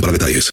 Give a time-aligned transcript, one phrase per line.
[0.00, 0.50] para detalles.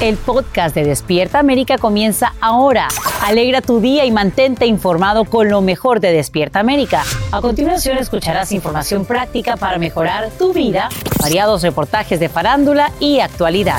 [0.00, 2.88] El podcast de Despierta América comienza ahora.
[3.22, 7.04] Alegra tu día y mantente informado con lo mejor de Despierta América.
[7.32, 10.88] A continuación escucharás información práctica para mejorar tu vida,
[11.20, 13.78] variados reportajes de farándula y actualidad.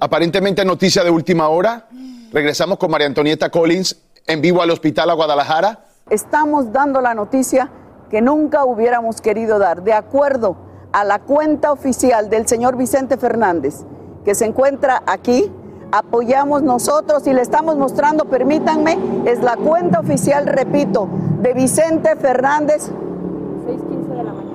[0.00, 1.86] Aparentemente noticia de última hora.
[2.32, 5.80] Regresamos con María Antonieta Collins en vivo al hospital a Guadalajara.
[6.10, 7.70] Estamos dando la noticia
[8.10, 10.56] que nunca hubiéramos querido dar, de acuerdo
[10.92, 13.84] a la cuenta oficial del señor Vicente Fernández,
[14.24, 15.50] que se encuentra aquí.
[15.92, 21.08] Apoyamos nosotros y le estamos mostrando, permítanme, es la cuenta oficial, repito,
[21.40, 22.90] de Vicente Fernández.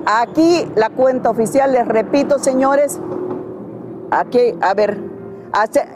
[0.04, 3.00] Aquí la cuenta oficial, les repito, señores.
[4.10, 4.98] Aquí, a ver,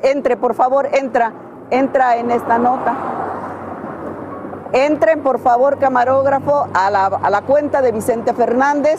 [0.03, 1.33] entre, por favor, entra,
[1.71, 3.14] entra en esta nota.
[4.75, 8.99] Entren, por favor, camarógrafo, a la, cuenta de Vicente Fernández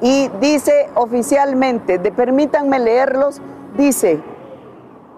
[0.00, 3.42] y dice oficialmente, de, permítanme leerlos,
[3.76, 4.22] dice,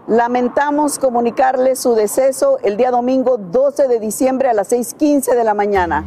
[0.09, 5.55] lamentamos comunicarles su deceso el día domingo 12 de diciembre a las 6.15 de la
[5.55, 6.05] mañana.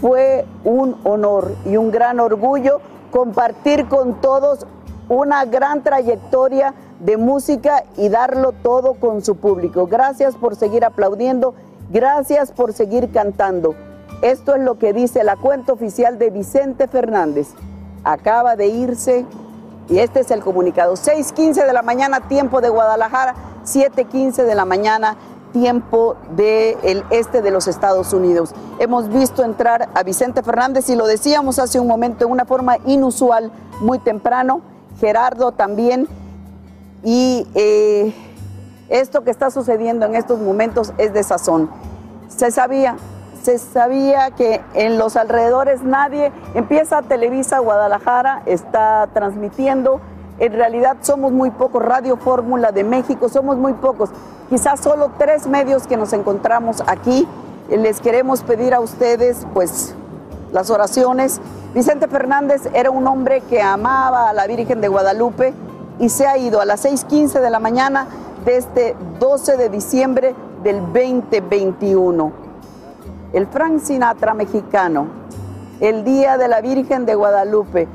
[0.00, 2.80] Fue un honor y un gran orgullo
[3.12, 4.66] compartir con todos
[5.08, 9.86] una gran trayectoria de música y darlo todo con su público.
[9.86, 11.54] Gracias por seguir aplaudiendo,
[11.92, 13.74] gracias por seguir cantando.
[14.22, 17.48] Esto es lo que dice la cuenta oficial de Vicente Fernández.
[18.04, 19.26] Acaba de irse
[19.88, 20.94] y este es el comunicado.
[20.94, 25.16] 6.15 de la mañana, tiempo de Guadalajara, 7.15 de la mañana,
[25.52, 28.54] tiempo del este de los Estados Unidos.
[28.78, 32.78] Hemos visto entrar a Vicente Fernández y lo decíamos hace un momento en una forma
[32.86, 34.62] inusual, muy temprano.
[34.98, 36.08] Gerardo también.
[37.04, 38.14] Y eh,
[38.92, 41.70] esto que está sucediendo en estos momentos es de sazón.
[42.28, 42.96] Se sabía,
[43.42, 50.00] se sabía que en los alrededores nadie, empieza Televisa Guadalajara, está transmitiendo,
[50.38, 54.10] en realidad somos muy pocos, Radio Fórmula de México, somos muy pocos,
[54.50, 57.26] quizás solo tres medios que nos encontramos aquí.
[57.70, 59.94] Les queremos pedir a ustedes, pues,
[60.52, 61.40] las oraciones.
[61.72, 65.54] Vicente Fernández era un hombre que amaba a la Virgen de Guadalupe
[65.98, 68.06] y se ha ido a las 6.15 de la mañana
[68.44, 72.32] de este 12 de diciembre del 2021.
[73.32, 75.06] El Frank Sinatra mexicano,
[75.80, 77.88] el Día de la Virgen de Guadalupe.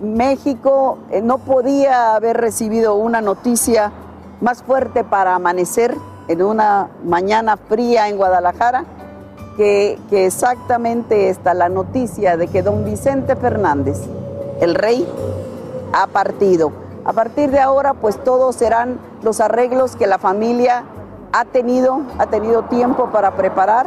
[0.00, 3.92] México eh, no podía haber recibido una noticia
[4.40, 5.96] más fuerte para amanecer
[6.28, 8.84] en una mañana fría en Guadalajara
[9.56, 13.98] que, que exactamente esta, la noticia de que don Vicente Fernández,
[14.60, 15.06] el rey,
[15.92, 16.87] ha partido.
[17.08, 20.84] A partir de ahora, pues todos serán los arreglos que la familia
[21.32, 23.86] ha tenido, ha tenido tiempo para preparar.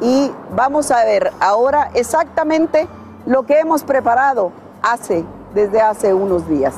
[0.00, 2.88] Y vamos a ver ahora exactamente
[3.24, 4.50] lo que hemos preparado
[4.82, 5.24] hace,
[5.54, 6.74] desde hace unos días.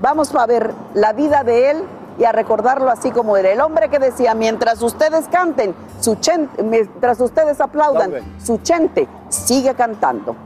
[0.00, 1.84] Vamos a ver la vida de él
[2.20, 3.50] y a recordarlo así como era.
[3.50, 9.74] El hombre que decía, mientras ustedes canten, su chente, mientras ustedes aplaudan, su chente sigue
[9.74, 10.36] cantando.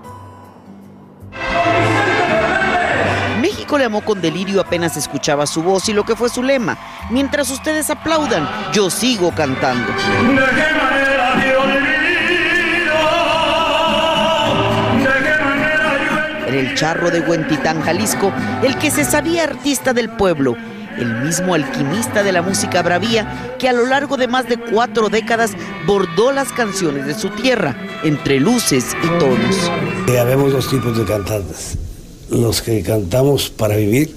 [3.45, 6.79] México le amó con delirio apenas escuchaba su voz y lo que fue su lema.
[7.11, 9.93] Mientras ustedes aplaudan, yo sigo cantando.
[16.49, 18.33] Era el charro de Huentitán, Jalisco,
[18.63, 20.57] el que se sabía artista del pueblo,
[20.97, 25.11] el mismo alquimista de la música bravía que a lo largo de más de cuatro
[25.11, 25.53] décadas
[25.87, 29.71] bordó las canciones de su tierra, entre luces y tonos.
[30.19, 31.77] Habemos dos tipos de cantantes,
[32.31, 34.15] los que cantamos para vivir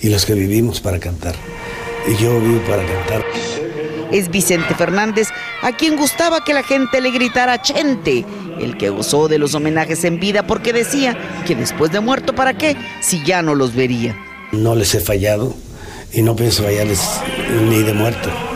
[0.00, 1.34] y los que vivimos para cantar.
[2.06, 3.24] Y yo vivo para cantar.
[4.12, 5.28] es Vicente Fernández,
[5.62, 8.24] a quien gustaba que la gente le gritara Chente,
[8.60, 12.56] el que gozó de los homenajes en vida porque decía que después de muerto, ¿para
[12.56, 12.76] qué?
[13.00, 14.16] Si ya no los vería.
[14.52, 15.54] No les he fallado
[16.12, 17.00] y no pienso fallarles
[17.68, 18.53] ni de muerto.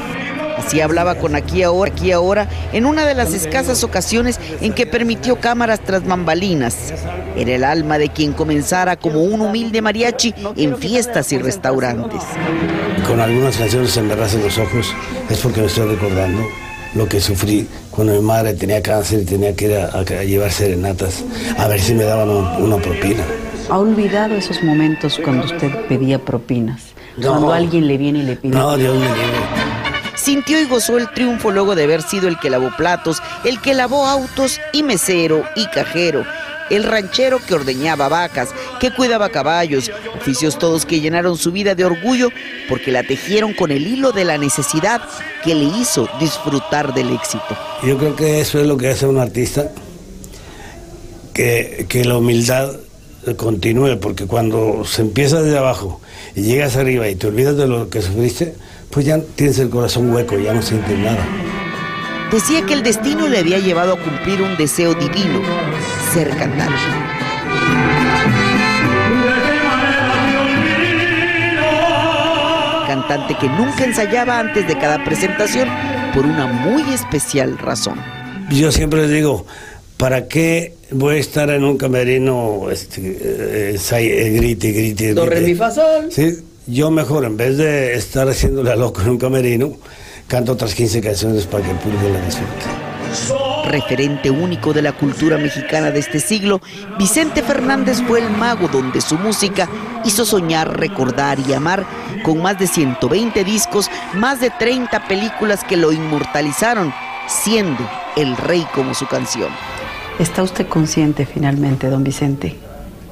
[0.69, 4.85] Así hablaba con aquí ahora, aquí ahora, en una de las escasas ocasiones en que
[4.85, 6.93] permitió cámaras tras bambalinas.
[7.39, 12.21] Era el alma de quien comenzara como un humilde mariachi en fiestas y restaurantes.
[13.07, 14.93] Con algunas canciones se me rasen los ojos,
[15.31, 16.43] es porque me estoy recordando
[16.95, 20.53] lo que sufrí cuando mi madre tenía cáncer y tenía que ir a, a llevar
[20.53, 21.25] serenatas
[21.57, 23.23] a ver si me daban un- una propina.
[23.71, 26.83] ¿Ha olvidado esos momentos cuando usted pedía propinas?
[27.17, 27.31] No.
[27.31, 28.55] Cuando alguien le viene y le pide.
[28.57, 29.68] No, Dios me libre.
[30.29, 33.73] Sintió y gozó el triunfo luego de haber sido el que lavó platos, el que
[33.73, 36.23] lavó autos y mesero y cajero,
[36.69, 41.87] el ranchero que ordeñaba vacas, que cuidaba caballos, oficios todos que llenaron su vida de
[41.87, 42.29] orgullo
[42.69, 45.01] porque la tejieron con el hilo de la necesidad
[45.43, 47.57] que le hizo disfrutar del éxito.
[47.83, 49.71] Yo creo que eso es lo que hace un artista,
[51.33, 52.77] que, la humildad
[53.39, 56.03] continúe, porque cuando se empieza desde abajo
[56.35, 58.57] y llegas arriba y te olvidas de lo que sufriste,
[58.91, 61.25] pues ya tienes el corazón hueco, ya no sientes nada.
[62.31, 65.41] Decía que el destino le había llevado a cumplir un deseo divino,
[66.13, 66.75] ser cantante.
[72.87, 75.69] Cantante que nunca ensayaba antes de cada presentación
[76.15, 78.01] por una muy especial razón.
[78.51, 79.45] Yo siempre les digo,
[79.99, 85.27] ¿para qué voy a estar en un camerino este, eh, ensay- eh, grite, grite, Do,
[85.27, 85.51] re, grite?
[85.51, 86.09] mi, fa, sol.
[86.11, 86.39] Sí,
[86.69, 89.73] yo mejor, en vez de estar haciéndole a loco en un camerino,
[90.27, 93.71] canto otras 15 canciones para que el público la disfrute.
[93.71, 96.61] Referente único de la cultura mexicana de este siglo,
[96.99, 99.69] Vicente Fernández fue el mago donde su música
[100.05, 101.87] hizo soñar, recordar y amar
[102.23, 106.93] con más de 120 discos, más de 30 películas que lo inmortalizaron,
[107.27, 109.51] siendo el rey como su canción.
[110.19, 112.57] ¿Está usted consciente finalmente, don Vicente,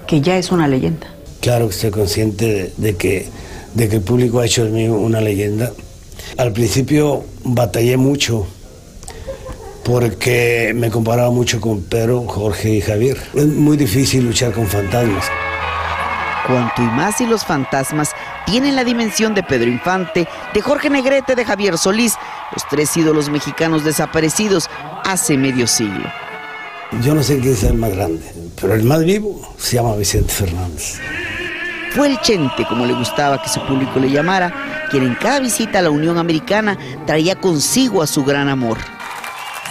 [0.07, 1.16] que ya es una leyenda?
[1.41, 3.29] Claro que estoy consciente de, de que,
[3.75, 5.73] de que el público ha hecho de mí una leyenda.
[6.37, 8.47] Al principio batallé mucho
[9.85, 13.17] porque me comparaba mucho con Pedro, Jorge y Javier.
[13.35, 15.25] Es muy difícil luchar con fantasmas.
[16.47, 18.11] Cuanto y más si los fantasmas
[18.47, 22.15] tienen la dimensión de Pedro Infante, de Jorge Negrete, de Javier Solís,
[22.53, 24.69] los tres ídolos mexicanos desaparecidos
[25.05, 26.09] hace medio siglo.
[27.03, 28.23] Yo no sé quién es el más grande,
[28.61, 31.01] pero el más vivo se llama Vicente Fernández.
[31.97, 35.79] Fue el Chente, como le gustaba que su público le llamara, quien en cada visita
[35.79, 36.77] a la Unión Americana
[37.07, 38.77] traía consigo a su gran amor.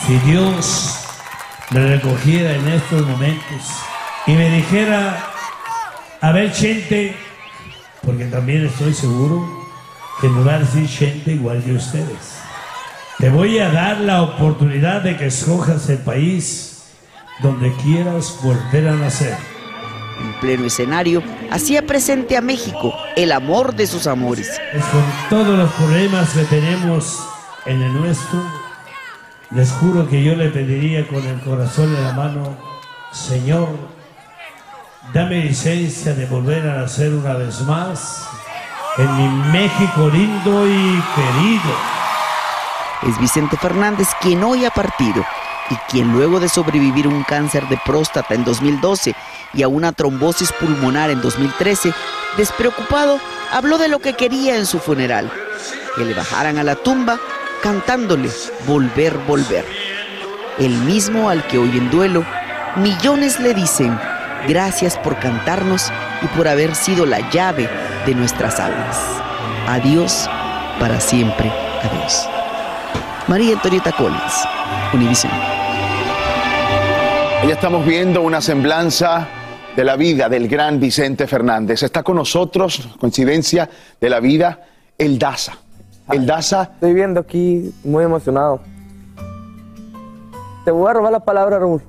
[0.07, 1.06] Si Dios
[1.69, 3.62] me recogiera en estos momentos
[4.25, 5.24] y me dijera,
[6.19, 7.16] a ver, gente,
[8.04, 9.48] porque también estoy seguro
[10.19, 12.39] que me va a decir gente igual que ustedes.
[13.19, 16.86] Te voy a dar la oportunidad de que escojas el país
[17.44, 19.55] donde quieras volver a nacer.
[20.20, 21.22] En pleno escenario,
[21.52, 24.50] hacía presente a México el amor de sus amores.
[24.74, 27.28] Es con todos los problemas que tenemos
[27.66, 28.44] en el nuestro,
[29.52, 32.58] les juro que yo le pediría con el corazón en la mano,
[33.12, 33.70] Señor,
[35.14, 38.28] dame licencia de volver a nacer una vez más
[38.98, 41.76] en mi México lindo y querido.
[43.08, 45.26] Es Vicente Fernández quien hoy ha partido
[45.70, 49.16] y quien luego de sobrevivir un cáncer de próstata en 2012
[49.54, 51.94] y a una trombosis pulmonar en 2013,
[52.38, 53.20] despreocupado,
[53.51, 55.32] habló de lo que quería en su funeral,
[55.96, 57.20] que le bajaran a la tumba
[57.63, 58.30] cantándole
[58.68, 59.66] Volver, Volver.
[60.60, 62.25] El mismo al que hoy en duelo,
[62.75, 63.98] millones le dicen
[64.48, 67.70] gracias por cantarnos y por haber sido la llave
[68.06, 68.98] de nuestras almas.
[69.68, 70.30] Adiós,
[70.80, 71.51] para siempre,
[71.84, 72.28] adiós.
[73.28, 74.48] María Antonieta Collins,
[74.94, 75.64] Univision.
[77.44, 79.27] Ya estamos viendo una semblanza
[79.75, 81.84] de la vida del gran Vicente Fernández.
[81.84, 83.70] Está con nosotros, coincidencia
[84.01, 84.65] de la vida,
[84.98, 85.60] el Daza.
[86.12, 86.72] El Daza.
[86.74, 88.62] Estoy viendo aquí muy emocionado.
[90.63, 91.84] Te voy a robar la palabra, Raúl.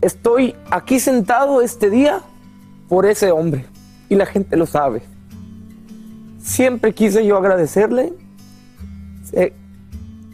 [0.00, 2.20] Estoy aquí sentado este día
[2.88, 3.66] por ese hombre
[4.08, 5.02] y la gente lo sabe.
[6.38, 8.14] Siempre quise yo agradecerle.
[9.32, 9.52] Eh,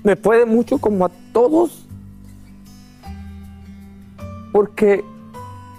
[0.04, 1.87] me puede mucho como a todos
[4.52, 5.04] porque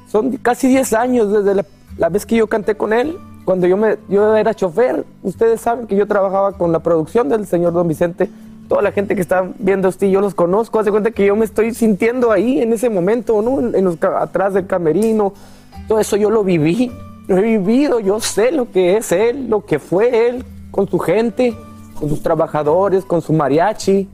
[0.08, 1.64] son casi 10 años desde
[1.98, 5.06] la, vez que yo canté con él, cuando yo, me, yo era chofer.
[5.24, 8.30] Ustedes saben que yo trabajaba con la producción del señor Don Vicente.
[8.68, 10.80] Toda la gente que está viendo esto, yo los conozco.
[10.80, 13.60] Hace cuenta que yo me estoy sintiendo ahí en ese momento, ¿no?
[13.60, 15.34] En los, atrás del camerino.
[15.88, 16.92] Todo eso yo lo viví.
[17.28, 21.00] Lo he vivido, yo sé lo que es él, lo que fue él con su
[21.00, 21.56] gente.
[22.00, 24.08] con sus trabajadores, con su mariachi.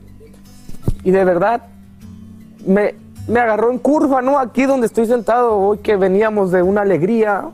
[1.04, 1.62] Y de verdad,
[2.66, 2.94] me,
[3.28, 4.38] me agarró en curva, ¿no?
[4.38, 7.50] Aquí donde estoy sentado, hoy que veníamos de una alegría.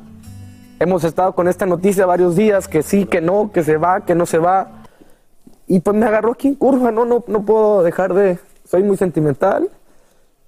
[0.79, 4.15] Hemos estado con esta noticia varios días, que sí, que no, que se va, que
[4.15, 4.83] no se va.
[5.67, 7.05] Y pues me agarró aquí en curva, ¿no?
[7.05, 8.39] No, no puedo dejar de...
[8.65, 9.71] Soy muy sentimental.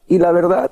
[0.09, 0.71] Y la verdad,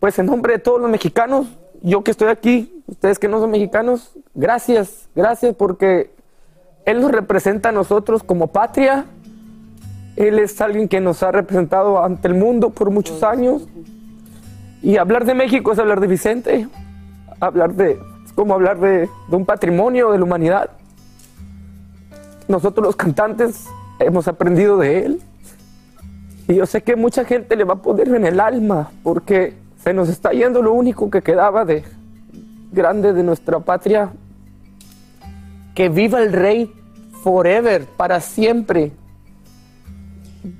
[0.00, 1.46] pues en nombre de todos los mexicanos,
[1.80, 6.10] yo que estoy aquí, ustedes que no son mexicanos, gracias, gracias porque
[6.84, 9.06] Él nos representa a nosotros como patria.
[10.16, 13.66] Él es alguien que nos ha representado ante el mundo por muchos años.
[14.82, 16.68] Y hablar de México es hablar de Vicente,
[17.40, 20.70] hablar de, es como hablar de, de un patrimonio de la humanidad.
[22.46, 23.66] Nosotros los cantantes
[23.98, 25.20] hemos aprendido de Él.
[26.46, 29.94] Y yo sé que mucha gente le va a poner en el alma porque se
[29.94, 31.82] nos está yendo lo único que quedaba de
[32.72, 34.10] grande de nuestra patria.
[35.74, 36.72] Que viva el rey
[37.22, 38.92] forever, para siempre.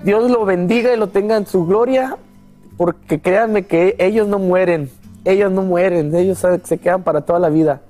[0.02, 2.16] Dios lo bendiga y lo tenga en su gloria,
[2.78, 4.90] porque créanme que ellos no mueren,
[5.24, 7.82] ellos no mueren, ellos se se quedan para toda la vida.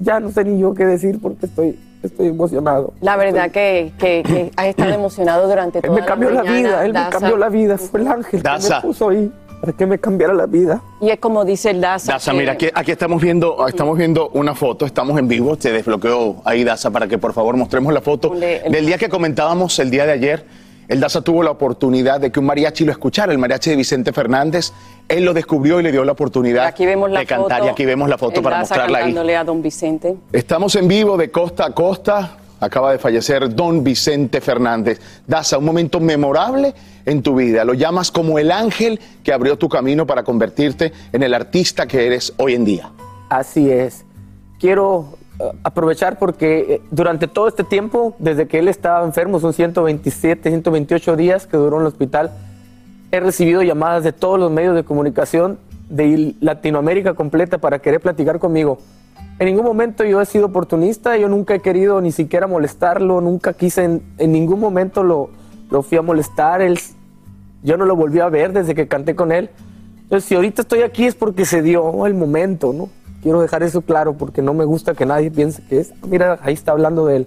[0.00, 2.92] Ya no sé ni yo qué decir porque estoy, estoy emocionado.
[3.00, 6.84] La verdad que, que, que has estado emocionado durante Él toda me cambió la, vida,
[6.84, 8.68] él me cambió la vida, fue el ángel Daza.
[8.68, 10.80] que me puso ahí para que me cambiara la vida.
[11.00, 12.12] Y es como dice el Daza.
[12.12, 15.72] Daza, que- mira, aquí, aquí estamos viendo, estamos viendo una foto, estamos en vivo, se
[15.72, 19.78] desbloqueó ahí Daza para que por favor mostremos la foto el- del día que comentábamos
[19.78, 20.44] el día de ayer.
[20.88, 24.12] El Daza tuvo la oportunidad de que un mariachi lo escuchara, el mariachi de Vicente
[24.12, 24.72] Fernández.
[25.08, 27.66] Él lo descubrió y le dio la oportunidad Aquí vemos la de cantar foto.
[27.66, 29.34] y aquí vemos la foto el para Daza mostrarla ahí.
[29.34, 30.14] a don Vicente.
[30.32, 32.36] Estamos en vivo de costa a costa.
[32.58, 35.00] Acaba de fallecer don Vicente Fernández.
[35.26, 37.64] Daza, un momento memorable en tu vida.
[37.64, 42.06] Lo llamas como el ángel que abrió tu camino para convertirte en el artista que
[42.06, 42.90] eres hoy en día.
[43.28, 44.04] Así es.
[44.58, 49.52] Quiero eh, aprovechar porque eh, durante todo este tiempo, desde que él estaba enfermo, son
[49.52, 52.32] 127, 128 días que duró en el hospital,
[53.12, 55.58] he recibido llamadas de todos los medios de comunicación
[55.90, 58.78] de Latinoamérica completa para querer platicar conmigo.
[59.38, 63.52] En ningún momento yo he sido oportunista, yo nunca he querido ni siquiera molestarlo, nunca
[63.52, 65.30] quise, en, ningún momento lo,
[65.70, 66.78] lo fui a molestar, él,
[67.62, 69.50] yo no lo volví a ver desde que canté con él.
[70.02, 72.88] Entonces, si ahorita estoy aquí es porque se dio el momento, ¿no?
[73.22, 76.38] Quiero dejar eso claro porque no me gusta que nadie piense que es, "Ah, mira,
[76.42, 77.26] ahí está hablando de él.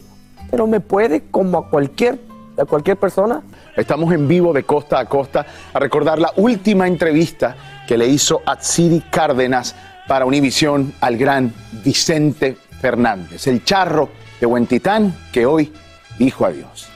[0.50, 2.20] Pero me puede, como a cualquier,
[2.58, 3.44] a cualquier persona,
[3.80, 7.56] Estamos en vivo de costa a costa a recordar la última entrevista
[7.88, 9.74] que le hizo Atsiri Cárdenas
[10.10, 11.54] para Univisión al gran
[11.86, 14.10] Vicente Fernández, el charro
[14.42, 15.72] de Huentitán que hoy
[16.18, 16.88] dijo adiós.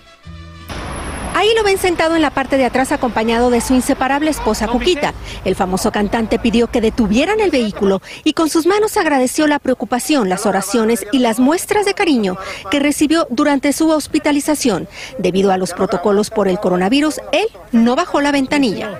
[1.35, 5.13] Ahí lo ven sentado en la parte de atrás acompañado de su inseparable esposa Cuquita.
[5.45, 10.27] El famoso cantante pidió que detuvieran el vehículo y con sus manos agradeció la preocupación,
[10.27, 12.37] las oraciones y las muestras de cariño
[12.71, 14.87] que recibió durante su hospitalización.
[15.19, 18.99] Debido a los protocolos por el coronavirus, él no bajó la ventanilla.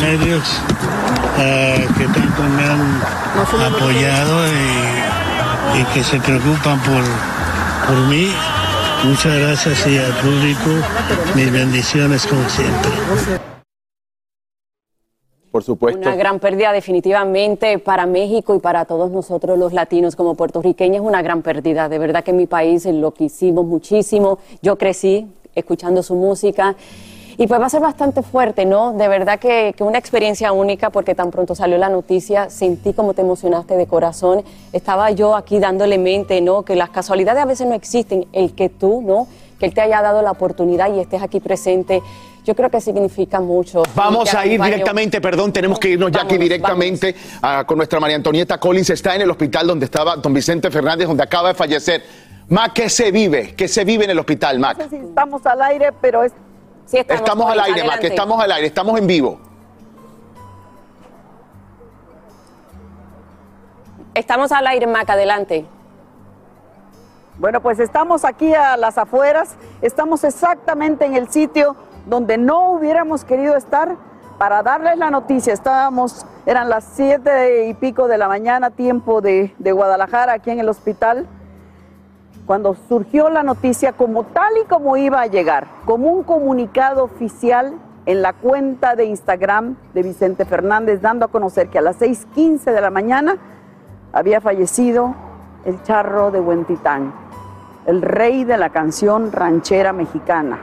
[0.00, 0.60] medios
[1.38, 7.02] eh, que tanto me han apoyado y, y que se preocupan por,
[7.86, 8.30] por mí.
[9.04, 10.70] Muchas gracias y al público
[11.34, 12.90] mis bendiciones como siempre.
[15.50, 16.00] Por supuesto.
[16.00, 21.22] Una gran pérdida definitivamente para México y para todos nosotros los latinos como puertorriqueños, una
[21.22, 21.88] gran pérdida.
[21.88, 24.38] De verdad que en mi país lo quisimos muchísimo.
[24.62, 26.74] Yo crecí escuchando su música.
[27.36, 28.92] Y pues va a ser bastante fuerte, ¿no?
[28.92, 33.14] De verdad que, que una experiencia única porque tan pronto salió la noticia, sentí como
[33.14, 34.44] te emocionaste de corazón.
[34.72, 36.62] Estaba yo aquí dándole mente, ¿no?
[36.62, 38.26] Que las casualidades a veces no existen.
[38.32, 39.26] El que tú, ¿no?
[39.58, 42.02] Que Él te haya dado la oportunidad y estés aquí presente,
[42.44, 43.82] yo creo que significa mucho.
[43.94, 48.16] Vamos a ir directamente, perdón, tenemos que irnos ya aquí directamente ah, con nuestra María
[48.16, 48.90] Antonieta Collins.
[48.90, 52.02] Está en el hospital donde estaba don Vicente Fernández, donde acaba de fallecer.
[52.48, 53.54] Mac, ¿qué se vive?
[53.56, 54.76] ¿Qué se vive en el hospital, Mac?
[54.76, 56.32] No sé si estamos al aire, pero es...
[56.86, 59.38] Sí, Estamos al aire, Mac, estamos al aire, estamos en vivo.
[64.14, 65.66] Estamos al aire, Mac, adelante.
[67.38, 71.74] Bueno, pues estamos aquí a las afueras, estamos exactamente en el sitio
[72.06, 73.96] donde no hubiéramos querido estar
[74.38, 75.52] para darles la noticia.
[75.52, 80.60] Estábamos, eran las siete y pico de la mañana, tiempo de, de Guadalajara, aquí en
[80.60, 81.26] el hospital,
[82.46, 87.74] cuando surgió la noticia como tal y como iba a llegar, como un comunicado oficial
[88.06, 92.72] en la cuenta de Instagram de Vicente Fernández, dando a conocer que a las 6.15
[92.72, 93.36] de la mañana
[94.12, 95.14] había fallecido
[95.64, 97.14] el charro de Huentitán,
[97.86, 100.58] el rey de la canción ranchera mexicana.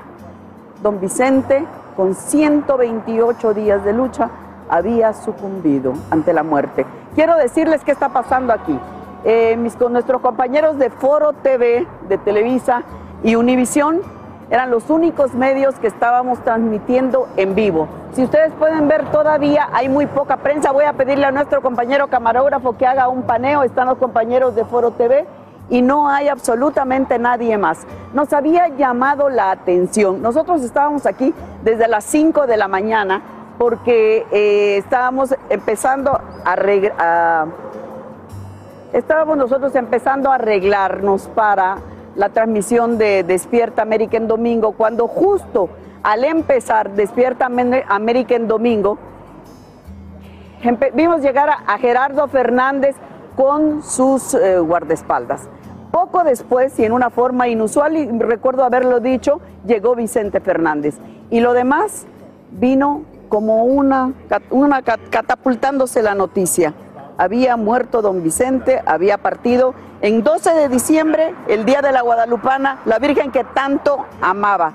[0.83, 4.29] Don Vicente, con 128 días de lucha,
[4.69, 6.85] había sucumbido ante la muerte.
[7.15, 8.79] Quiero decirles qué está pasando aquí.
[9.23, 12.83] Eh, mis, con nuestros compañeros de Foro TV, de Televisa
[13.23, 14.01] y Univisión,
[14.49, 17.87] eran los únicos medios que estábamos transmitiendo en vivo.
[18.13, 22.07] Si ustedes pueden ver todavía hay muy poca prensa, voy a pedirle a nuestro compañero
[22.07, 25.25] camarógrafo que haga un paneo, están los compañeros de Foro TV
[25.69, 27.87] y no hay absolutamente nadie más.
[28.13, 30.21] Nos había llamado la atención.
[30.21, 33.21] Nosotros estábamos aquí desde las 5 de la mañana
[33.57, 36.55] porque eh, estábamos empezando a,
[36.97, 37.45] a,
[38.93, 41.77] estábamos nosotros empezando a arreglarnos para
[42.15, 45.69] la transmisión de Despierta América en Domingo, cuando justo
[46.03, 48.97] al empezar Despierta América en Domingo,
[50.93, 52.95] vimos llegar a, Gerardo Fernández
[53.35, 55.47] con sus eh, guardaespaldas.
[55.91, 60.97] Poco después, y en una forma inusual, y recuerdo haberlo dicho, llegó Vicente Fernández.
[61.29, 62.05] Y lo demás
[62.51, 64.13] vino como una,
[64.49, 66.73] una catapultándose la noticia
[67.21, 72.79] había muerto don Vicente, había partido en 12 de diciembre, el día de la Guadalupana,
[72.85, 74.73] la Virgen que tanto amaba.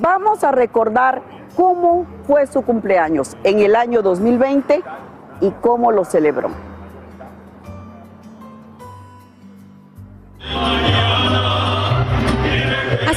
[0.00, 1.20] Vamos a recordar
[1.54, 4.82] cómo fue su cumpleaños en el año 2020
[5.42, 6.48] y cómo lo celebró.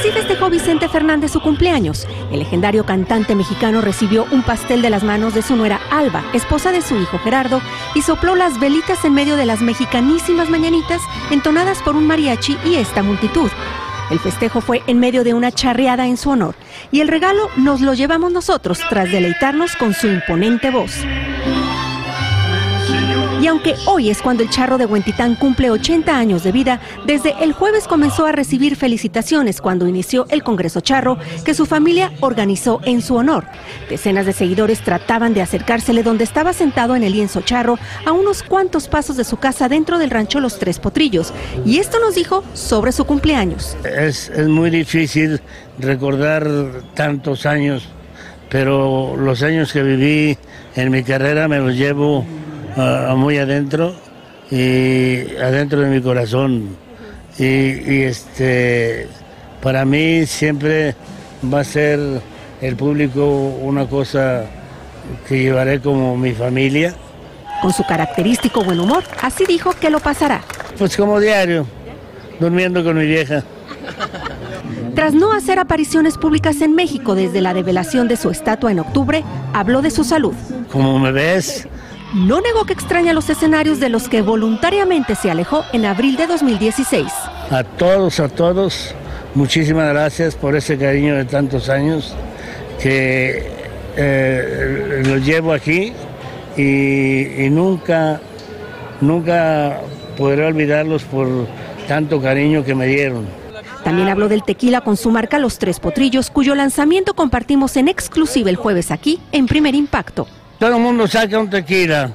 [0.06, 2.06] Así festejó Vicente Fernández su cumpleaños.
[2.30, 6.70] El legendario cantante mexicano recibió un pastel de las manos de su nuera Alba, esposa
[6.70, 7.60] de su hijo Gerardo,
[7.92, 12.76] y sopló las velitas en medio de las mexicanísimas mañanitas entonadas por un mariachi y
[12.76, 13.50] esta multitud.
[14.08, 16.54] El festejo fue en medio de una charreada en su honor
[16.92, 21.00] y el regalo nos lo llevamos nosotros tras deleitarnos con su imponente voz.
[23.46, 27.32] Y aunque hoy es cuando el charro de Huentitán cumple 80 años de vida, desde
[27.44, 32.80] el jueves comenzó a recibir felicitaciones cuando inició el Congreso Charro que su familia organizó
[32.82, 33.44] en su honor.
[33.88, 38.42] Decenas de seguidores trataban de acercársele donde estaba sentado en el lienzo charro a unos
[38.42, 41.32] cuantos pasos de su casa dentro del rancho Los Tres Potrillos.
[41.64, 43.76] Y esto nos dijo sobre su cumpleaños.
[43.84, 45.40] Es, es muy difícil
[45.78, 46.48] recordar
[46.94, 47.86] tantos años,
[48.48, 50.36] pero los años que viví
[50.74, 52.26] en mi carrera me los llevo
[52.76, 53.94] muy adentro
[54.50, 56.76] y adentro de mi corazón.
[57.38, 59.08] Y, este,
[59.62, 60.94] para mí siempre
[61.52, 61.98] va a ser
[62.60, 63.26] el público
[63.60, 64.44] una cosa
[65.28, 66.94] que llevaré como mi familia.
[67.62, 70.42] Con su característico buen humor, así dijo que lo pasará.
[70.78, 71.66] Pues como diario,
[72.38, 73.42] durmiendo con mi vieja.
[74.94, 79.24] Tras no hacer apariciones públicas en México desde la develación de su estatua en octubre,
[79.52, 80.34] habló de su salud.
[80.72, 81.68] Como me ves,
[82.14, 86.26] no negó que extraña los escenarios de los que voluntariamente se alejó en abril de
[86.26, 87.06] 2016.
[87.50, 88.94] A todos, a todos,
[89.34, 92.14] muchísimas gracias por ese cariño de tantos años
[92.80, 93.50] que
[93.96, 95.92] eh, lo llevo aquí
[96.56, 98.20] y, nunca,
[99.00, 99.80] nunca
[100.16, 101.28] podré olvidarlos por
[101.88, 103.26] tanto cariño que me dieron.
[103.84, 108.50] También habló del tequila con su marca Los Tres Potrillos, cuyo lanzamiento compartimos en exclusiva
[108.50, 110.26] el jueves aquí en Primer Impacto.
[110.58, 112.10] Todo el mundo saca un tequila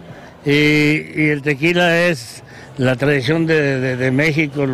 [0.45, 2.43] y, el tequila es
[2.77, 4.65] la tradición de, México,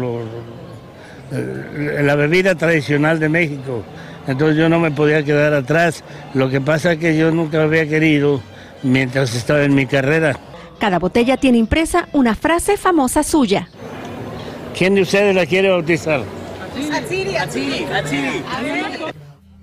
[1.32, 3.84] eh, la bebida tradicional de México.
[4.28, 6.04] Entonces yo no me podía quedar atrás.
[6.34, 8.42] Lo que pasa es que yo nunca había querido
[8.84, 10.38] mientras estaba en mi carrera.
[10.80, 13.68] Cada botella tiene impresa una frase famosa suya.
[14.78, 16.22] ¿Quién de ustedes la quiere bautizar?
[16.94, 17.36] Atsiri,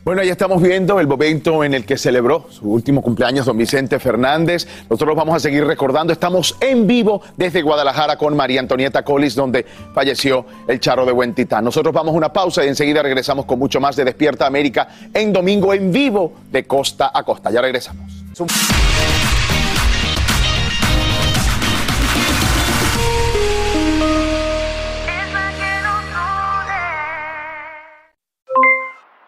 [0.04, 3.98] bueno, ya estamos viendo el momento en el que celebró su último cumpleaños don Vicente
[3.98, 4.66] Fernández.
[4.90, 6.12] Nosotros vamos a seguir recordando.
[6.12, 9.64] Estamos en vivo desde Guadalajara con María Antonieta Collis, donde
[9.94, 11.64] falleció el charro de Huentitán.
[11.64, 15.32] Nosotros vamos a una pausa y enseguida regresamos con mucho más de Despierta América en
[15.32, 17.50] domingo en vivo de costa a costa.
[17.50, 18.12] Ya regresamos.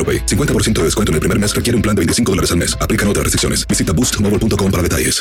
[0.00, 0.24] AroPay.
[0.24, 2.74] 50% de descuento en el primer mes requiere un plan de 25 dólares al mes.
[2.80, 3.66] Aplican otras restricciones.
[3.68, 5.20] Visita boostmobile.com para detalles.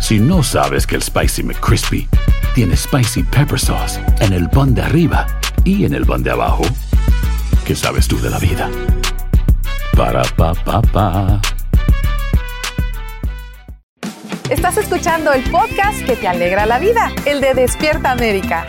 [0.00, 2.08] Si no sabes que el Spicy McCrispy
[2.54, 5.26] tiene Spicy Pepper Sauce en el pan de arriba
[5.64, 6.64] y en el pan de abajo,
[7.64, 8.68] ¿qué sabes tú de la vida?
[9.96, 11.40] Para, pa, pa, pa.
[14.50, 18.66] Estás escuchando el podcast que te alegra la vida, el de Despierta América.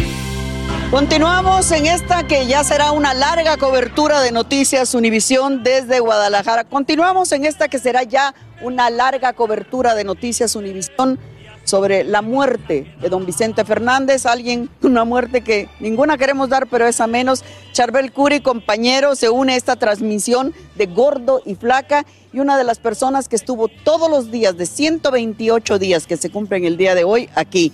[0.93, 6.65] Continuamos en esta que ya será una larga cobertura de Noticias Univisión desde Guadalajara.
[6.65, 11.17] Continuamos en esta que será ya una larga cobertura de Noticias Univisión
[11.63, 16.86] sobre la muerte de don Vicente Fernández, alguien, una muerte que ninguna queremos dar, pero
[16.86, 17.43] es a menos.
[17.71, 22.65] Charbel Curi, compañero, se une a esta transmisión de Gordo y Flaca y una de
[22.65, 26.93] las personas que estuvo todos los días, de 128 días que se cumplen el día
[26.93, 27.73] de hoy, aquí.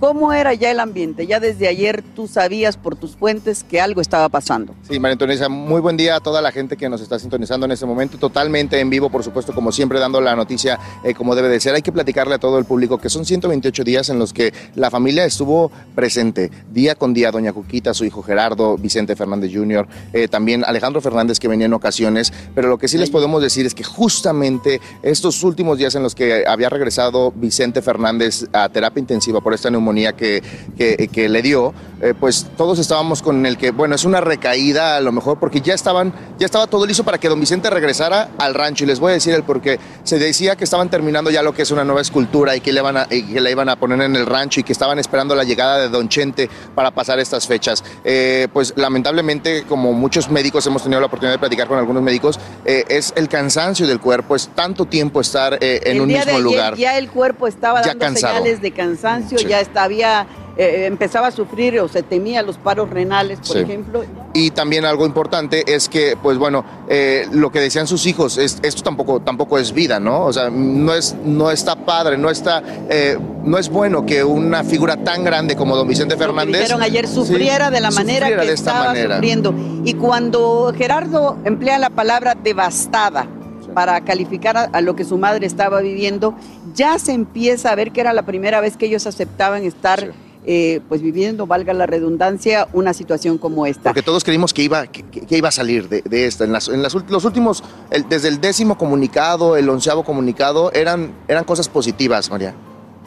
[0.00, 1.26] ¿Cómo era ya el ambiente?
[1.26, 4.74] Ya desde ayer tú sabías por tus fuentes que algo estaba pasando.
[4.88, 7.72] Sí, María Antonia, muy buen día a toda la gente que nos está sintonizando en
[7.72, 11.50] este momento, totalmente en vivo, por supuesto, como siempre, dando la noticia eh, como debe
[11.50, 11.74] de ser.
[11.74, 14.90] Hay que platicarle a todo el público que son 128 días en los que la
[14.90, 20.28] familia estuvo presente, día con día, doña Cuquita, su hijo Gerardo, Vicente Fernández Jr., eh,
[20.28, 23.74] también Alejandro Fernández, que venía en ocasiones, pero lo que sí les podemos decir es
[23.74, 29.42] que justamente estos últimos días en los que había regresado Vicente Fernández a terapia intensiva
[29.42, 30.42] por esta neumonía, que,
[31.12, 35.00] que, le dio, eh, pues todos estábamos con el que, bueno, es una recaída a
[35.00, 38.54] lo mejor, porque ya estaban, ya estaba todo listo para que don Vicente regresara al
[38.54, 38.84] rancho.
[38.84, 39.78] Y les voy a decir el por qué.
[40.04, 42.80] Se decía que estaban terminando ya lo que es una nueva escultura y que le,
[42.80, 45.44] van a, que le iban a poner en el rancho y que estaban esperando la
[45.44, 47.84] llegada de don Chente para pasar estas fechas.
[48.04, 52.38] Eh, pues lamentablemente, como muchos médicos hemos tenido la oportunidad de platicar con algunos médicos,
[52.64, 56.76] eh, es el cansancio del cuerpo, es tanto tiempo estar en un mismo lugar.
[56.76, 61.80] Ya el cuerpo estaba dando señales de cansancio, ya está había eh, empezaba a sufrir
[61.80, 64.04] o se temía los paros renales, por ejemplo.
[64.34, 68.58] Y también algo importante es que, pues bueno, eh, lo que decían sus hijos, es,
[68.62, 70.24] esto tampoco, tampoco es vida, ¿no?
[70.26, 74.62] O sea, no, es, no está padre, no está, eh, no es bueno que una
[74.62, 76.60] figura tan grande como don Vicente Fernández...
[76.60, 79.54] Dijeron ayer, sufriera de la manera que estaba sufriendo.
[79.84, 83.26] Y cuando Gerardo emplea la palabra devastada,
[83.74, 86.34] para calificar a, lo que su madre estaba viviendo,
[86.74, 90.12] ya se empieza a ver que era la primera vez que ellos aceptaban estar...
[90.46, 93.90] Eh, pues viviendo, valga la redundancia, una situación como esta.
[93.90, 95.04] Porque todos creímos que iba, que,
[95.36, 96.44] iba a salir de, de esta.
[96.44, 97.62] En, las, en las, los últimos,
[98.08, 102.54] desde el décimo comunicado, el onceavo comunicado, eran, eran cosas positivas, María.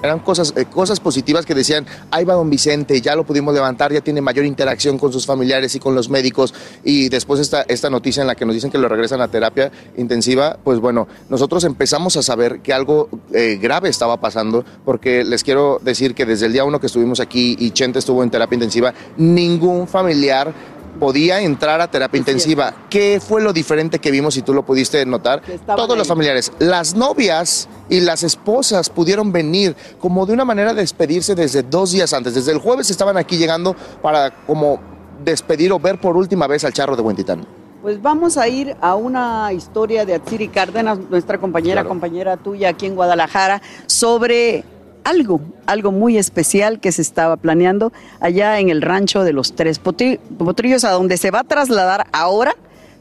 [0.04, 3.94] Eran cosas, eh, cosas positivas que decían, ahí va don Vicente, ya lo pudimos levantar,
[3.94, 6.54] ya tiene mayor interacción con sus familiares y con los médicos.
[6.84, 9.72] Y después esta, esta noticia en la que nos dicen que lo regresan a terapia
[9.96, 15.42] intensiva, pues bueno, nosotros empezamos a saber que algo eh, grave estaba pasando, porque les
[15.42, 18.56] quiero decir que desde el día uno que estuvimos aquí y Chente estuvo en terapia
[18.58, 20.54] intensiva, ningún familiar
[21.00, 22.74] podía entrar a terapia intensiva.
[22.90, 25.42] ¿Qué fue lo diferente que vimos, si tú lo pudiste notar?
[25.66, 30.82] Todos los familiares, las novias y las esposas pudieron venir como de una manera de
[30.82, 32.36] despedirse desde dos días antes.
[32.36, 34.80] Desde el jueves estaban aquí llegando para como
[35.24, 37.46] despedir o ver por última vez al charro de Huentitán.
[37.82, 42.86] Pues vamos a ir a una historia de Atsiri Cárdenas, nuestra compañera, compañera tuya aquí
[42.86, 44.64] en Guadalajara, sobre
[45.04, 49.80] algo, algo muy especial que se estaba planeando allá en el rancho de los Tres
[49.80, 52.56] Potrillos, a donde se va a trasladar ahora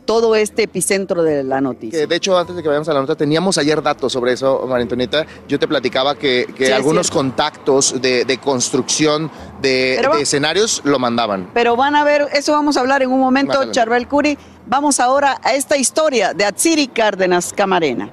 [0.05, 2.07] todo este epicentro de la noticia.
[2.07, 4.83] de hecho, antes de que vayamos a la nota, teníamos ayer datos sobre eso, María
[4.83, 5.25] Antonieta.
[5.47, 11.51] Yo te platicaba que, algunos contactos de, construcción de, escenarios lo mandaban.
[11.55, 14.37] Pero van a ver, eso vamos a hablar en un momento, Charbel Curi.
[14.67, 18.11] Vamos ahora a esta historia de Atsiri Cárdenas Camarena.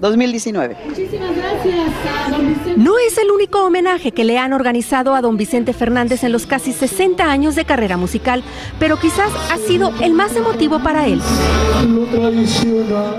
[0.00, 0.76] 2019.
[0.86, 6.24] Muchísimas gracias, No es el único homenaje que le han organizado a don Vicente Fernández
[6.24, 8.42] en los casi 60 años de carrera musical,
[8.78, 11.20] pero quizás ha sido el más emotivo para él.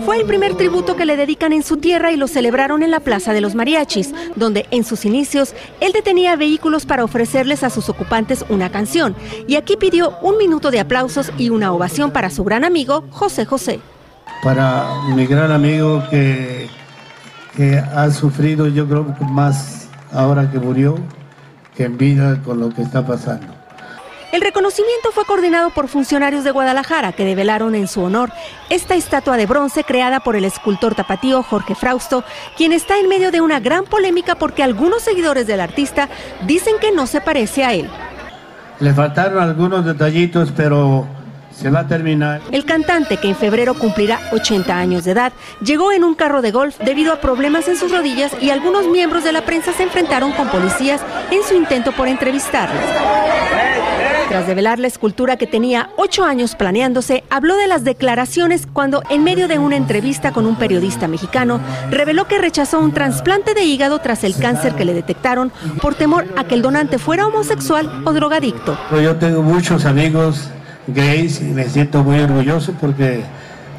[0.06, 3.00] Fue el primer tributo que le dedican en su tierra y lo celebraron en la
[3.00, 7.90] Plaza de los Mariachis, donde en sus inicios él detenía vehículos para ofrecerles a sus
[7.90, 9.16] ocupantes una canción.
[9.48, 13.46] Y aquí pidió un minuto de aplausos y una ovación para su gran amigo José
[13.46, 13.80] José
[14.44, 16.70] para mi gran amigo que,
[17.56, 20.96] que ha sufrido, yo creo más ahora que murió
[21.76, 23.62] que en vida con lo que está pasando.
[24.32, 28.32] El reconocimiento fue coordinado por funcionarios de Guadalajara que develaron en su honor
[28.70, 32.24] esta estatua de bronce creada por el escultor tapatío Jorge Frausto,
[32.56, 36.08] quien está en medio de una gran polémica porque algunos seguidores del artista
[36.48, 37.90] dicen que no se parece a él.
[38.80, 41.06] Le faltaron algunos detallitos, pero
[41.62, 42.42] se va a terminar.
[42.52, 45.32] El cantante, que en febrero cumplirá 80 años de edad,
[45.64, 49.24] llegó en un carro de golf debido a problemas en sus rodillas y algunos miembros
[49.24, 52.80] de la prensa se enfrentaron con policías en su intento por entrevistarlo.
[54.28, 59.26] Tras develar la escultura que tenía ocho años planeándose, habló de las declaraciones cuando, en
[59.26, 64.00] medio de una entrevista con un periodista mexicano, reveló que rechazó un trasplante de hígado
[64.00, 68.14] tras el cáncer que le detectaron por temor a que el donante fuera homosexual o
[68.14, 68.80] drogadicto.
[69.04, 70.50] Yo tengo muchos amigos
[70.88, 73.24] y me siento muy orgulloso porque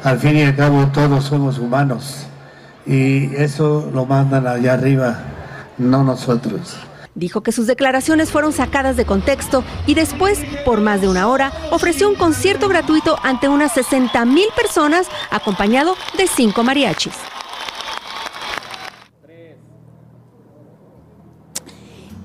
[0.03, 2.25] al fin y al cabo todos somos humanos
[2.85, 5.19] y eso lo mandan allá arriba,
[5.77, 6.77] no nosotros.
[7.15, 11.51] Dijo que sus declaraciones fueron sacadas de contexto y después, por más de una hora,
[11.69, 17.13] ofreció un concierto gratuito ante unas 60 mil personas acompañado de cinco mariachis.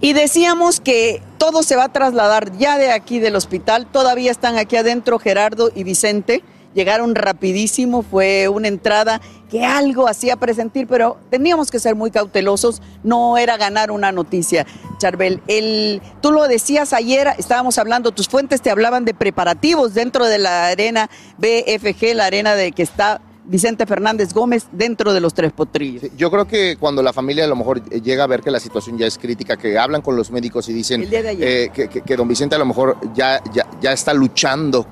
[0.01, 3.87] Y decíamos que todo se va a trasladar ya de aquí del hospital.
[3.87, 6.45] Todavía están aquí adentro Gerardo y Vicente.
[6.75, 12.83] Llegaron rapidísimo, fue una entrada que algo hacía presentir, pero teníamos que ser muy cautelosos.
[13.03, 14.67] No era ganar una noticia,
[14.99, 15.43] Charbel.
[15.49, 20.39] El, tú lo decías ayer, estábamos hablando, tus fuentes te hablaban de preparativos dentro de
[20.39, 25.53] la arena BFG, la arena de que está Vicente Fernández Gómez dentro de los tres
[25.53, 26.05] potrillos.
[26.17, 28.99] Yo creo que cuando la familia a lo mejor llega a ver que la situación
[28.99, 31.01] ya es crítica, que hablan con los médicos y dicen
[31.49, 34.87] eh, que, que- que don Vicente a lo mejor ya, ya, ya está luchando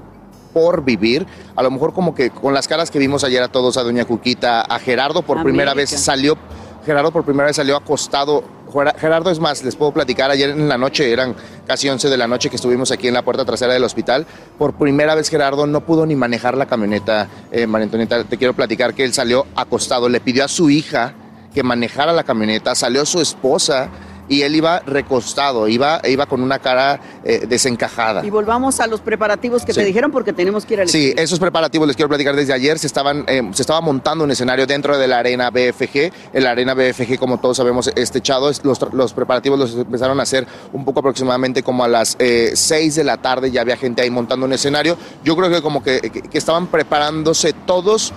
[0.55, 3.77] por vivir, a lo mejor como que con las caras que vimos ayer a todos,
[3.77, 6.39] a doña Cuquita, a Gerardo por primera vez salió,
[6.87, 8.45] Gerardo por primera vez salió acostado.
[8.73, 11.35] Gera- Gerardo es más, les puedo platicar, ayer en la noche, eran
[11.67, 14.27] casi 11 de la noche que estuvimos aquí en la puerta trasera del hospital,
[14.59, 18.55] por primera vez Gerardo no pudo ni manejar la camioneta, eh, María Antonieta, te quiero
[18.55, 21.15] platicar que él salió acostado, le pidió a su hija
[21.55, 23.89] que manejara la camioneta, salió su esposa
[24.29, 28.25] y él iba recostado, iba, iba con una cara eh, desencajada.
[28.25, 31.39] Y volvamos a los preparativos que te dijeron porque tenemos que ir al Sí, esos
[31.39, 32.79] preparativos les quiero platicar desde ayer.
[32.79, 36.13] Se, estaban, eh, se estaba montando un escenario dentro de la arena BFG.
[36.33, 38.51] En la arena BFG, como todos sabemos, es techado.
[38.63, 43.05] Los, los preparativos los empezaron a hacer un poco aproximadamente como a las 6 de
[43.05, 43.51] la tarde.
[43.51, 44.97] Ya había gente ahí montando un escenario.
[45.25, 48.13] Yo creo que como que, que- que estaban preparándose todos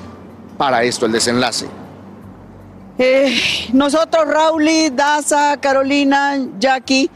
[0.57, 1.67] para esto, el desenlace.
[3.01, 3.33] Eh,
[3.71, 7.09] nosotros, Rauli, Daza, Carolina, Jackie,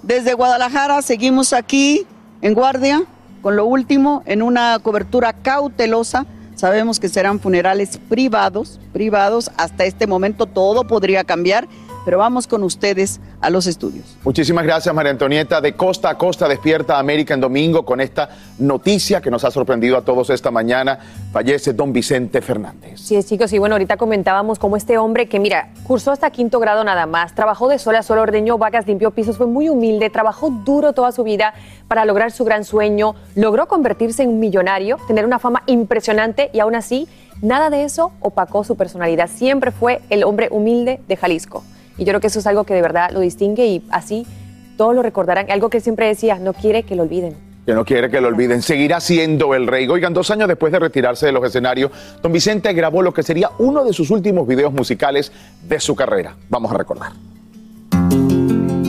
[0.00, 2.06] desde Guadalajara seguimos aquí
[2.40, 3.02] en guardia
[3.42, 6.24] con lo último en una cobertura cautelosa.
[6.54, 9.50] Sabemos que serán funerales privados, privados.
[9.56, 11.66] Hasta este momento todo podría cambiar,
[12.04, 14.16] pero vamos con ustedes a los estudios.
[14.24, 15.60] Muchísimas gracias, María Antonieta.
[15.60, 19.96] De costa a costa despierta América en domingo con esta noticia que nos ha sorprendido
[19.96, 20.98] a todos esta mañana.
[21.32, 23.00] Fallece don Vicente Fernández.
[23.00, 26.84] Sí, chicos, y bueno, ahorita comentábamos cómo este hombre que, mira, cursó hasta quinto grado
[26.84, 30.50] nada más, trabajó de sol a sol, ordeñó vacas, limpió pisos, fue muy humilde, trabajó
[30.50, 31.54] duro toda su vida
[31.88, 36.60] para lograr su gran sueño, logró convertirse en un millonario, tener una fama impresionante y
[36.60, 37.08] aún así,
[37.42, 39.28] nada de eso opacó su personalidad.
[39.28, 41.64] Siempre fue el hombre humilde de Jalisco.
[41.96, 44.26] Y yo creo que eso es algo que de verdad lo distingue y así
[44.76, 45.50] todos lo recordarán.
[45.50, 47.36] Algo que siempre decía, no quiere que lo olviden.
[47.64, 48.60] Que no quiere que lo olviden.
[48.60, 49.88] Seguirá siendo el rey.
[49.88, 51.90] Oigan, dos años después de retirarse de los escenarios,
[52.22, 55.32] don Vicente grabó lo que sería uno de sus últimos videos musicales
[55.66, 56.36] de su carrera.
[56.50, 57.12] Vamos a recordar.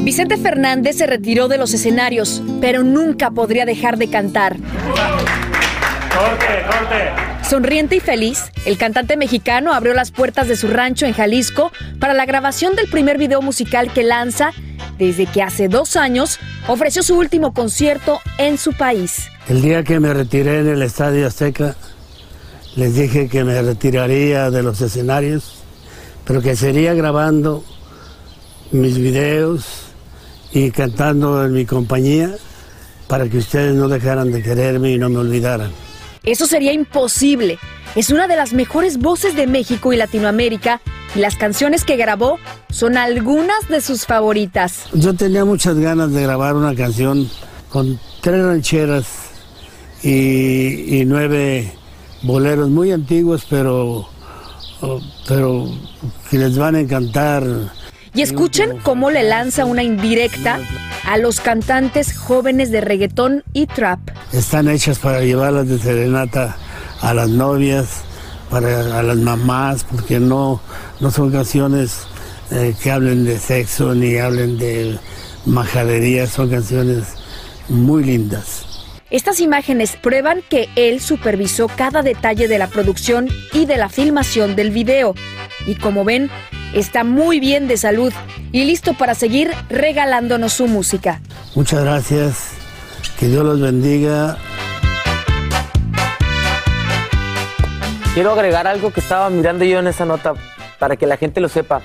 [0.03, 4.57] Vicente Fernández se retiró de los escenarios, pero nunca podría dejar de cantar.
[7.47, 12.13] Sonriente y feliz, el cantante mexicano abrió las puertas de su rancho en Jalisco para
[12.13, 14.51] la grabación del primer video musical que lanza
[14.97, 19.27] desde que hace dos años ofreció su último concierto en su país.
[19.47, 21.75] El día que me retiré en el Estadio Azteca,
[22.75, 25.63] les dije que me retiraría de los escenarios,
[26.25, 27.63] pero que sería grabando
[28.71, 29.83] mis videos
[30.51, 32.31] y cantando en mi compañía
[33.07, 35.84] para que ustedes no dejaran de quererme y no me olvidaran.
[36.25, 37.59] Eso sería imposible.
[37.95, 40.81] Es una de las mejores voces de México y Latinoamérica
[41.15, 44.85] y las canciones que grabó son algunas de sus favoritas.
[44.93, 47.29] Yo tenía muchas ganas de grabar una canción
[47.69, 49.05] con tres rancheras
[50.03, 51.71] y, nueve
[52.23, 54.07] boleros muy antiguos, pero,
[54.81, 55.69] oh, pero
[56.29, 57.43] que les van a encantar.
[58.15, 60.59] Y escuchen cómo le lanza una indirecta
[61.05, 63.99] a los cantantes jóvenes de reggaetón y trap.
[64.31, 66.55] Están hechas para llevarlas de serenata
[67.01, 68.03] a las novias,
[68.49, 70.61] para a las mamás, porque no,
[71.01, 72.07] no son canciones
[72.51, 74.97] eh, que hablen de sexo ni hablen de
[75.45, 77.03] majadería, son canciones
[77.67, 78.65] muy lindas.
[79.11, 84.55] Estas imágenes prueban que él supervisó cada detalle de la producción y de la filmación
[84.55, 85.15] del video.
[85.67, 86.29] Y como ven,
[86.75, 88.13] está muy bien de salud
[88.51, 91.21] y listo para seguir regalándonos su música.
[91.55, 92.49] Muchas gracias.
[93.17, 94.37] Que Dios los bendiga.
[98.13, 100.33] Quiero agregar algo que estaba mirando yo en esa nota
[100.77, 101.81] para que la gente lo sepa.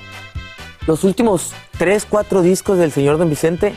[0.86, 3.74] Los últimos tres, cuatro discos del señor Don Vicente,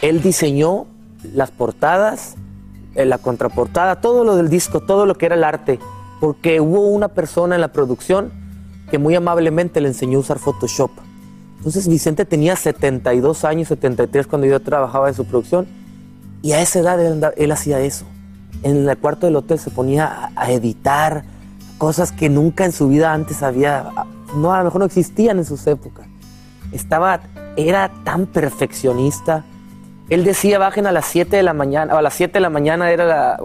[0.00, 0.86] él diseñó
[1.34, 2.36] las portadas,
[2.94, 5.78] eh, la contraportada, todo lo del disco, todo lo que era el arte,
[6.20, 8.45] porque hubo una persona en la producción
[8.90, 10.90] que muy amablemente le enseñó a usar Photoshop.
[11.58, 15.66] Entonces Vicente tenía 72 años, 73 cuando yo trabajaba en su producción,
[16.42, 18.04] y a esa edad él, hacía eso.
[18.62, 21.24] En el cuarto del hotel se ponía a, editar
[21.78, 23.90] cosas que nunca en su vida antes había,
[24.36, 26.06] no, a lo mejor no existían en sus épocas.
[26.72, 27.20] Estaba,
[27.56, 29.44] era tan perfeccionista,
[30.08, 32.50] él decía, bajen a las 7 de la mañana, o a las 7 de la
[32.50, 33.38] mañana era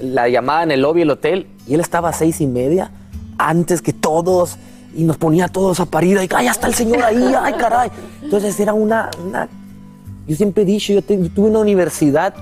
[0.00, 2.90] la, llamada en el lobby del hotel, y él estaba a seis y media,
[3.38, 4.58] antes que todos,
[4.98, 7.32] y nos ponía todos a parir, y ¡ay, está el señor ahí!
[7.40, 7.88] ¡ay, caray!
[8.20, 9.48] Entonces era una, una
[10.26, 12.34] yo siempre he dicho, yo, tuve una universidad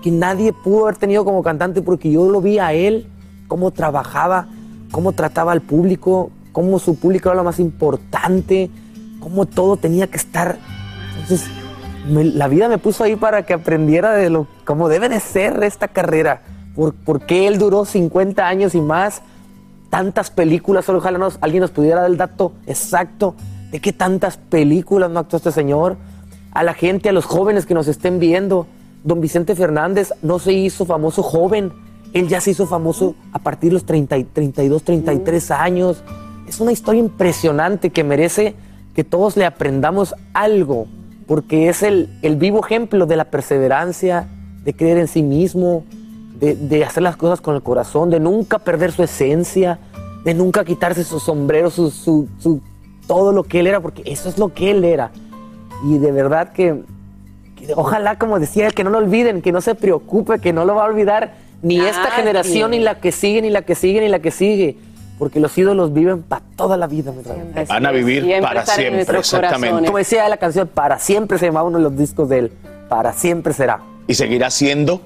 [0.00, 3.08] que nadie pudo haber tenido como cantante porque yo lo vi a él,
[3.48, 4.46] cómo trabajaba,
[4.92, 8.70] cómo trataba al público, cómo su público era lo más importante,
[9.18, 10.58] cómo todo tenía que estar.
[11.20, 11.48] Entonces,
[12.08, 15.88] la vida me puso ahí para que aprendiera de lo cómo debe de ser esta
[15.88, 16.42] carrera.
[16.76, 19.22] Por, qué él duró 50 años y más,
[19.94, 23.36] tantas películas, solo ojalá alguien nos pudiera dar el dato exacto
[23.70, 25.98] de qué tantas películas no actuó este señor.
[26.50, 28.66] A la gente, a los jóvenes que nos estén viendo,
[29.04, 31.72] don Vicente Fernández no se hizo famoso joven,
[32.12, 36.02] él ya se hizo famoso a partir de los 30, 32, 33 años.
[36.48, 38.56] Es una historia impresionante que merece
[38.96, 40.88] que todos le aprendamos algo
[41.28, 44.26] porque es el, vivo ejemplo de la perseverancia,
[44.64, 45.84] de creer en sí mismo,
[46.38, 49.78] de, hacer las cosas con el corazón, de nunca perder su esencia,
[50.24, 52.28] de nunca quitarse su sombrero, su,
[53.06, 55.10] todo lo que él era, porque eso es lo que él era.
[55.84, 56.82] Y de verdad que,
[57.76, 60.84] ojalá, como decía, que no lo olviden, que no se preocupe, que no lo va
[60.84, 64.18] a olvidar ni esta generación, ni la que sigue, ni la que sigue, ni la
[64.18, 64.76] que sigue
[65.18, 67.12] porque los ídolos viven para toda la vida.
[67.68, 69.86] Van a vivir para siempre, exactamente.
[69.86, 72.52] Como decía la canción, para siempre se llamaba uno de los discos de él,
[72.88, 73.80] para siempre será.
[74.06, 75.00] Y seguirá siendo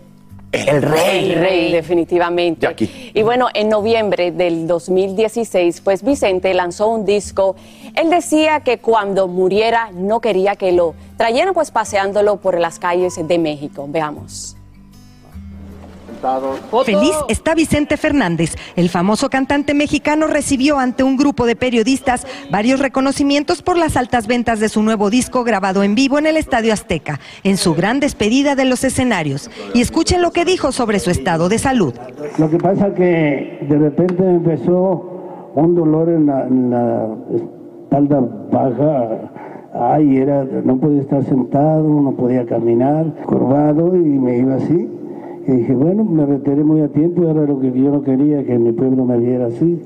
[0.53, 1.33] el, rey.
[1.33, 2.69] El rey, definitivamente.
[3.15, 7.57] Y bueno, en noviembre del 2016, pues Vicente lanzó un disco.
[7.95, 13.19] Él decía que cuando muriera no quería que lo trajeran pues paseándolo por las calles
[13.27, 13.87] de México.
[13.89, 14.58] Veamos.
[16.85, 18.57] Feliz está Vicente Fernández.
[18.77, 24.27] El famoso cantante mexicano recibió ante un grupo de periodistas varios reconocimientos por las altas
[24.27, 28.01] ventas de su nuevo disco grabado en vivo en el Estadio Azteca, en su gran
[28.01, 29.51] despedida de los escenarios.
[29.75, 31.95] Y escuchen lo que dijo sobre su estado de salud.
[32.39, 36.27] Lo que pasa que de repente empezó un dolor en
[36.71, 39.33] la, espalda baja.
[39.75, 44.98] Ay, era, no podía estar sentado, no podía caminar, curvado y me iba así.
[45.49, 48.59] Y dije, bueno, me retiré muy a tiempo, era lo que yo no quería, que
[48.59, 49.81] mi pueblo me viera así.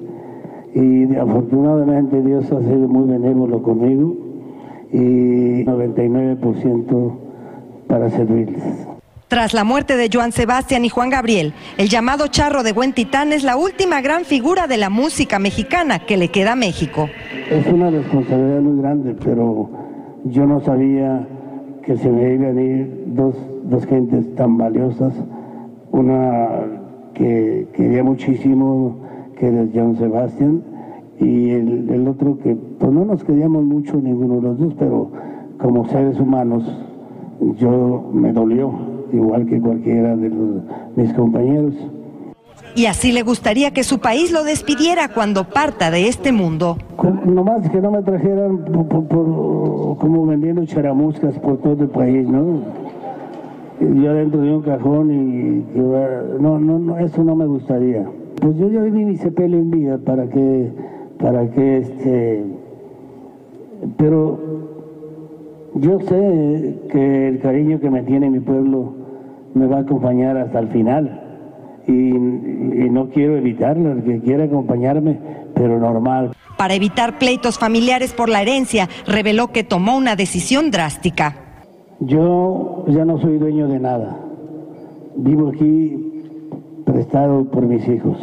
[0.75, 4.17] Y afortunadamente Dios ha sido muy benévolo conmigo
[4.93, 7.13] y 99%
[7.87, 8.89] para servirles.
[9.29, 13.33] Tras la muerte de Joan Sebastián y Juan Gabriel, el llamado Charro de Buen Titán
[13.33, 17.09] es la última gran figura de la música mexicana que le queda a México.
[17.49, 19.71] Es una responsabilidad muy grande, pero
[20.25, 21.25] yo no sabía
[21.85, 25.15] que se me iban a ir dos, dos gentes tan valiosas
[25.93, 26.49] una
[27.15, 28.97] que quería muchísimo,
[29.39, 30.63] que era John Sebastian,
[31.21, 35.11] y el, otro que pues no nos queríamos mucho ninguno de los dos, pero
[35.59, 36.65] como seres humanos
[37.59, 38.73] yo me dolió,
[39.13, 40.31] igual que cualquiera de
[40.97, 41.75] mis compañeros.
[42.75, 46.79] Y así le gustaría que su país lo despidiera cuando parta de este mundo.
[47.27, 48.65] Nomás que no me trajeran
[49.99, 52.82] como vendiendo charamuscas por todo el país, ¿no?
[53.83, 58.05] Yo dentro de un cajón y no, no, no, eso no me gustaría.
[58.41, 60.71] Pues yo ya viví mi sepelio en vida para que,
[61.19, 62.45] para que este,
[63.97, 64.39] pero
[65.75, 68.95] yo sé que el cariño que me tiene mi pueblo
[69.55, 71.21] me va a acompañar hasta el final
[71.87, 75.19] y, y no quiero evitarlo, el que quiera acompañarme,
[75.55, 76.33] pero normal.
[76.57, 81.42] Para evitar pleitos familiares por la herencia, reveló que tomó una decisión drástica.
[82.07, 84.19] Yo ya no soy dueño de nada.
[85.15, 86.25] Vivo aquí
[86.85, 88.19] prestado por mis hijos.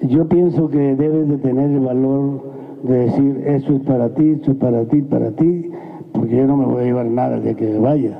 [0.00, 2.42] Yo pienso que debes de tener el valor
[2.82, 5.70] de decir, eso es para ti, esto es para ti, para ti,
[6.12, 8.18] porque yo no me voy a llevar nada de que me vaya.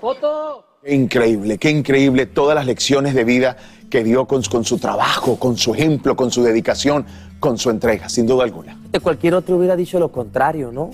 [0.00, 0.64] foto.
[0.82, 3.56] Qué increíble, qué increíble todas las lecciones de vida
[3.90, 7.04] que dio con, con su trabajo, con su ejemplo, con su dedicación,
[7.38, 8.78] con su entrega, sin duda alguna.
[8.90, 10.90] De cualquier otro hubiera dicho lo contrario, ¿no?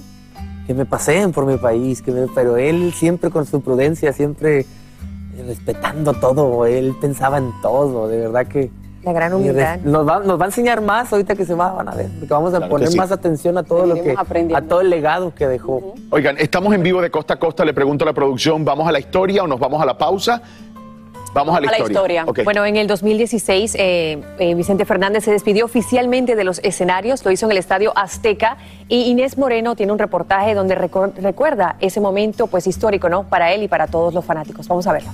[0.68, 4.66] Que me paseen por mi país, que me- pero él siempre con su prudencia, siempre
[5.46, 8.70] respetando todo, él pensaba en todo, de verdad que...
[9.04, 9.78] La gran Mi humildad.
[9.84, 12.34] Nos va, nos va a enseñar más ahorita que se va, van a ver, porque
[12.34, 12.98] vamos a Claro poner sí.
[12.98, 14.14] más atención a todo lo que,
[14.54, 15.94] a todo el legado que dejó.
[16.10, 18.92] Oigan, estamos en vivo de costa a costa, le pregunto a la producción, ¿vamos a
[18.92, 20.42] la historia o nos vamos a la pausa?
[21.34, 22.24] Vamos a la historia.
[22.26, 22.40] Ok.
[22.44, 27.30] Bueno, en el 2016, eh, eh, Vicente Fernández se despidió oficialmente de los escenarios, lo
[27.30, 28.56] hizo en el Estadio Azteca,
[28.88, 33.24] y Inés Moreno tiene un reportaje donde recor- recuerda ese momento pues histórico, ¿no?
[33.24, 34.66] Para él y para todos los fanáticos.
[34.68, 35.10] Vamos a verlo.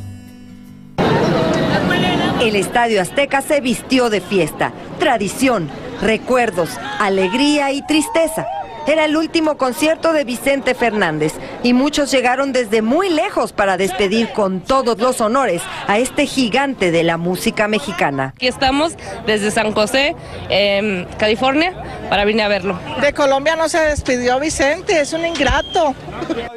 [2.40, 5.68] El Estadio Azteca se vistió de fiesta, tradición,
[6.02, 8.46] recuerdos, alegría y tristeza.
[8.86, 11.32] Era el último concierto de Vicente Fernández
[11.62, 16.90] y muchos llegaron desde muy lejos para despedir con todos los honores a este gigante
[16.90, 18.34] de la música mexicana.
[18.36, 18.92] Aquí estamos
[19.26, 20.14] desde San José,
[20.50, 21.72] em, California,
[22.10, 22.78] para venir a verlo.
[23.00, 25.94] De Colombia no se despidió Vicente, es un ingrato.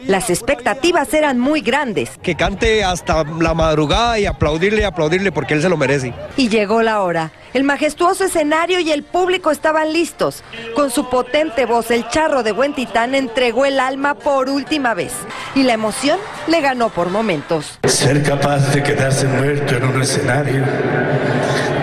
[0.06, 5.54] Las expectativas eran muy grandes que cante hasta la madrugada y aplaudirle y aplaudirle porque
[5.54, 6.14] él se lo merece.
[6.36, 7.32] y llegó la hora.
[7.54, 10.44] El majestuoso escenario y el público estaban listos.
[10.76, 15.14] Con su potente voz, el charro de Buen Titán entregó el alma por última vez.
[15.56, 17.80] Y la emoción le ganó por momentos.
[17.88, 20.64] Ser capaz de quedarse muerto en un escenario,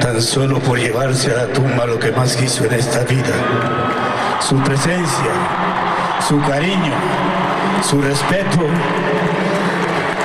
[0.01, 3.35] tan solo por llevarse a la tumba lo que más quiso en esta vida.
[4.41, 5.33] Su presencia,
[6.29, 6.93] su cariño,
[7.83, 8.67] su respeto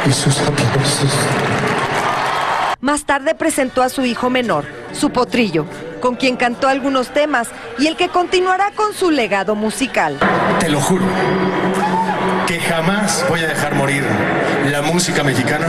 [0.06, 1.59] y sus aplausos.
[2.90, 5.68] Más tarde presentó a su hijo menor, su potrillo,
[6.02, 10.18] con quien cantó algunos temas y el que continuará con su legado musical.
[10.60, 11.06] Te lo juro,
[12.48, 14.04] que jamás voy a dejar morir
[14.72, 15.68] la música mexicana.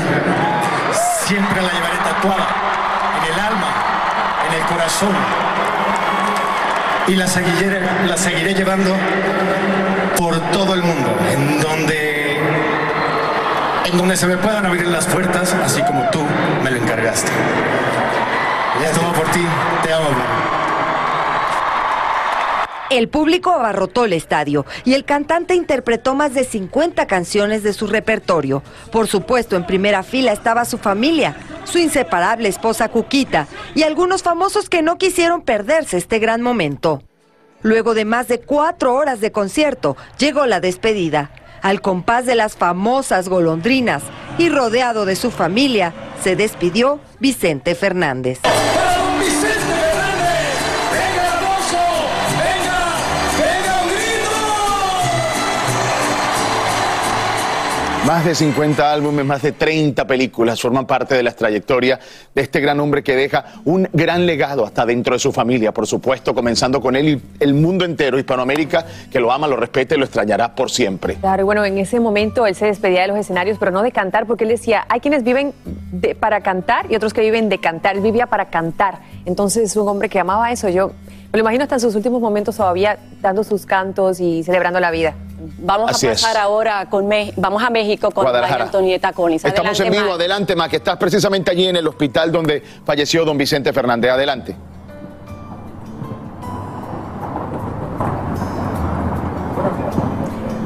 [1.26, 2.48] Siempre la llevaré tatuada
[3.18, 3.68] en el alma,
[4.48, 5.14] en el corazón.
[7.06, 8.96] Y la seguiré, la seguiré llevando
[10.16, 12.38] por todo el mundo, en donde,
[13.84, 16.24] en donde se me puedan abrir las puertas, así como tú
[16.64, 17.30] me lo encargaste.
[18.94, 19.40] Todo por ti,
[19.82, 20.08] te amo.
[22.90, 27.86] El público abarrotó el estadio y el cantante interpretó más de 50 canciones de su
[27.86, 28.64] repertorio.
[28.90, 33.46] Por supuesto, en primera fila estaba su familia, su inseparable esposa Cuquita
[33.76, 37.02] y algunos famosos que no quisieron perderse este gran momento.
[37.62, 41.30] Luego de más de cuatro horas de concierto, llegó la despedida.
[41.62, 44.02] Al compás de las famosas golondrinas
[44.38, 45.92] y rodeado de su familia,
[46.22, 48.40] se despidió Vicente Fernández.
[58.10, 62.00] Más de 50 álbumes, más de 30 películas forman parte de la trayectoria
[62.34, 65.86] de este gran hombre que deja un gran legado hasta dentro de su familia, por
[65.86, 69.98] supuesto, comenzando con él y el mundo entero, Hispanoamérica, que lo ama, lo respeta y
[69.98, 71.18] lo extrañará por siempre.
[71.20, 73.92] Claro, y bueno, en ese momento él se despedía de los escenarios, pero no de
[73.92, 75.54] cantar, porque él decía, hay quienes viven
[75.92, 77.94] de- para cantar y otros que viven de cantar.
[77.94, 78.98] Él vivía para cantar.
[79.24, 80.68] Entonces es un hombre que amaba eso.
[80.68, 80.90] Yo
[81.32, 84.90] me lo imagino hasta en sus últimos momentos todavía dando sus cantos y celebrando la
[84.90, 85.14] vida.
[85.60, 86.20] Vamos Así a es.
[86.22, 88.24] pasar ahora con Me- vamos a México con.
[88.24, 89.44] María Antonieta Collins.
[89.44, 90.14] Estamos en Adelante, vivo, Ma.
[90.16, 94.10] adelante, Ma, que estás precisamente allí en el hospital donde falleció don Vicente Fernández.
[94.10, 94.56] Adelante.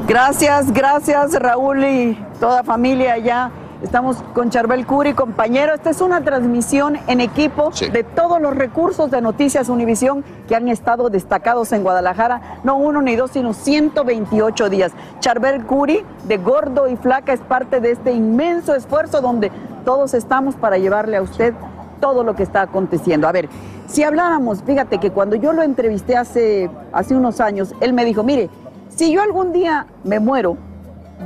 [0.07, 3.51] Gracias, gracias Raúl y toda familia allá.
[3.83, 5.73] Estamos con Charbel Curi, compañero.
[5.73, 10.69] Esta es una transmisión en equipo de todos los recursos de Noticias Univisión que han
[10.69, 12.59] estado destacados en Guadalajara.
[12.63, 14.93] No uno ni dos, sino 128 días.
[15.19, 19.51] Charbel Curi, de Gordo y Flaca, es parte de este inmenso esfuerzo donde
[19.83, 21.53] todos estamos para llevarle a usted
[21.99, 23.27] todo lo que está aconteciendo.
[23.27, 23.49] A ver,
[23.87, 28.23] si habláramos, fíjate que cuando yo lo entrevisté hace, hace unos años, él me dijo,
[28.23, 28.49] mire,
[28.87, 30.57] si yo algún día me muero,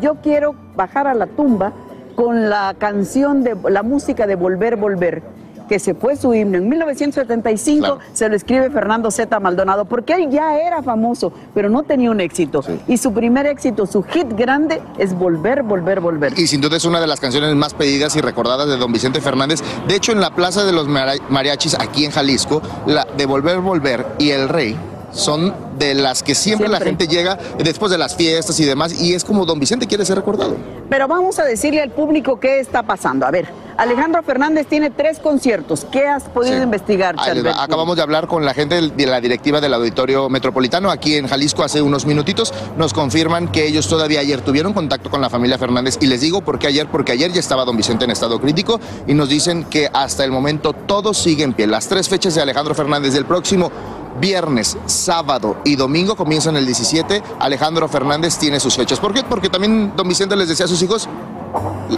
[0.02, 1.74] yo quiero bajar a la tumba
[2.20, 5.24] con la canción de la música de Volver, Volver,
[5.70, 6.58] que se fue su himno.
[6.58, 9.40] En 1975 se lo escribe Fernando Z.
[9.40, 12.62] Maldonado, porque él ya era famoso, pero no tenía un éxito.
[12.90, 16.38] Y su primer éxito, su hit grande, es Volver, Volver, Volver.
[16.38, 19.22] Y sin duda es una de las canciones más pedidas y recordadas de don Vicente
[19.22, 19.62] Fernández.
[19.88, 24.06] De hecho, en la Plaza de los Mariachis, aquí en Jalisco, la de Volver, Volver
[24.18, 24.76] y El Rey
[25.12, 29.14] son de las que siempre, la gente llega después de las fiestas y demás, y
[29.14, 30.56] es como don Vicente quiere ser recordado.
[30.90, 33.26] Pero vamos a decirle al público qué está pasando.
[33.26, 35.86] A ver, Alejandro Fernández tiene tres conciertos.
[35.90, 37.52] ¿Qué has podido investigar, Ahí les va.
[37.52, 37.64] Charbel?
[37.64, 41.64] Acabamos de hablar con la gente de la directiva del Auditorio Metropolitano aquí en Jalisco
[41.64, 42.54] hace unos minutitos.
[42.76, 46.42] Nos confirman que ellos todavía ayer tuvieron contacto con la familia Fernández y les digo
[46.42, 49.64] por qué ayer, porque ayer ya estaba don Vicente en estado crítico y nos dicen
[49.64, 51.68] que hasta el momento todo sigue en pie.
[51.68, 53.72] Las tres fechas de Alejandro Fernández del próximo
[54.20, 57.22] viernes, sábado y domingo comienzan el 17.
[57.40, 59.00] Alejandro Fernández tiene sus fechas.
[59.00, 59.24] ¿Por qué?
[59.24, 61.08] Porque también don Vicente les decía a sus hijos,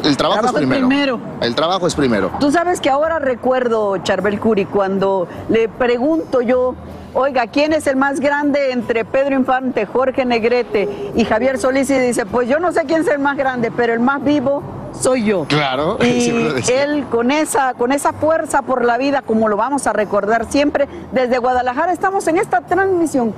[0.04, 0.88] el trabajo, Trabajo es es primero.
[0.88, 1.20] primero.
[1.42, 2.32] El trabajo es primero.
[2.40, 6.76] Tú sabes que ahora recuerdo, Charbel Curi, cuando le pregunto yo,
[7.14, 11.90] oiga, ¿quién es el más grande entre Pedro Infante, Jorge Negrete y Javier Solís?
[11.90, 14.64] Y dice, pues yo no sé quién es el más grande, pero el más vivo
[14.94, 15.46] soy yo.
[15.46, 16.30] Claro, Y
[16.72, 20.88] él con esa, con esa fuerza por la vida, como lo vamos a recordar siempre,
[21.12, 23.34] desde Guadalajara estamos en esta transmisión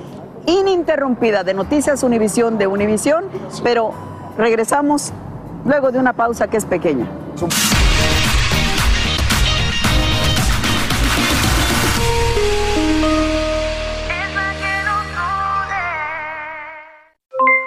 [0.46, 3.26] ininterrumpida de Noticias Univisión de Univisión,
[3.64, 3.94] pero
[4.38, 5.14] regresamos
[5.66, 7.06] luego de una pausa que es pequeña.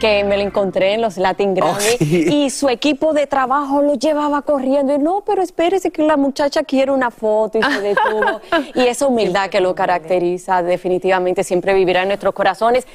[0.00, 2.26] que me lo encontré en los Latin Grammy Oh, sí.
[2.30, 6.62] y su equipo de trabajo lo llevaba corriendo y no, pero espérese que la muchacha
[6.62, 8.40] quiere una foto y se detuvo.
[8.74, 12.86] y esa humildad que lo caracteriza definitivamente siempre vivirá en nuestros corazones,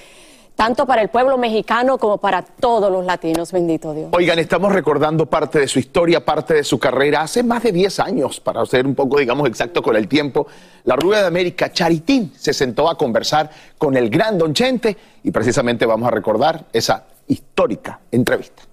[0.55, 4.09] tanto para el pueblo mexicano como para todos los latinos, bendito Dios.
[4.11, 7.21] Oigan, estamos recordando parte de su historia, parte de su carrera.
[7.21, 10.47] Hace más de 10 años, para ser un poco, digamos, exacto con el tiempo,
[10.85, 15.31] la Rubia de América, Charitín, se sentó a conversar con el gran Don Chente y
[15.31, 18.63] precisamente vamos a recordar esa histórica entrevista.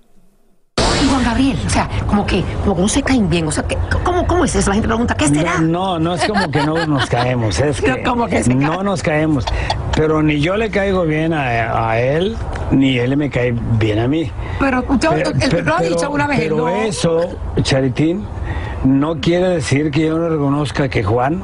[1.03, 3.47] Y Juan Gabriel, o sea, como que, como que no se caen bien.
[3.47, 4.71] O sea, ¿qué- ¿cómo, ¿cómo es eso?
[4.71, 5.59] La gente pregunta, ¿qué será?
[5.61, 9.03] No, no es como que no nos caemos, es que, ¿Cómo que se no nos
[9.03, 9.45] caemos.
[9.97, 12.37] Pero ni yo le caigo bien a, a él,
[12.71, 14.31] ni él me cae bien a mí.
[14.59, 15.09] Pero usted
[15.59, 16.69] él lo ha dicho una vez, pero ¿no?
[16.69, 17.21] eso,
[17.63, 18.25] Charitín,
[18.85, 21.43] no quiere decir que yo no reconozca que Juan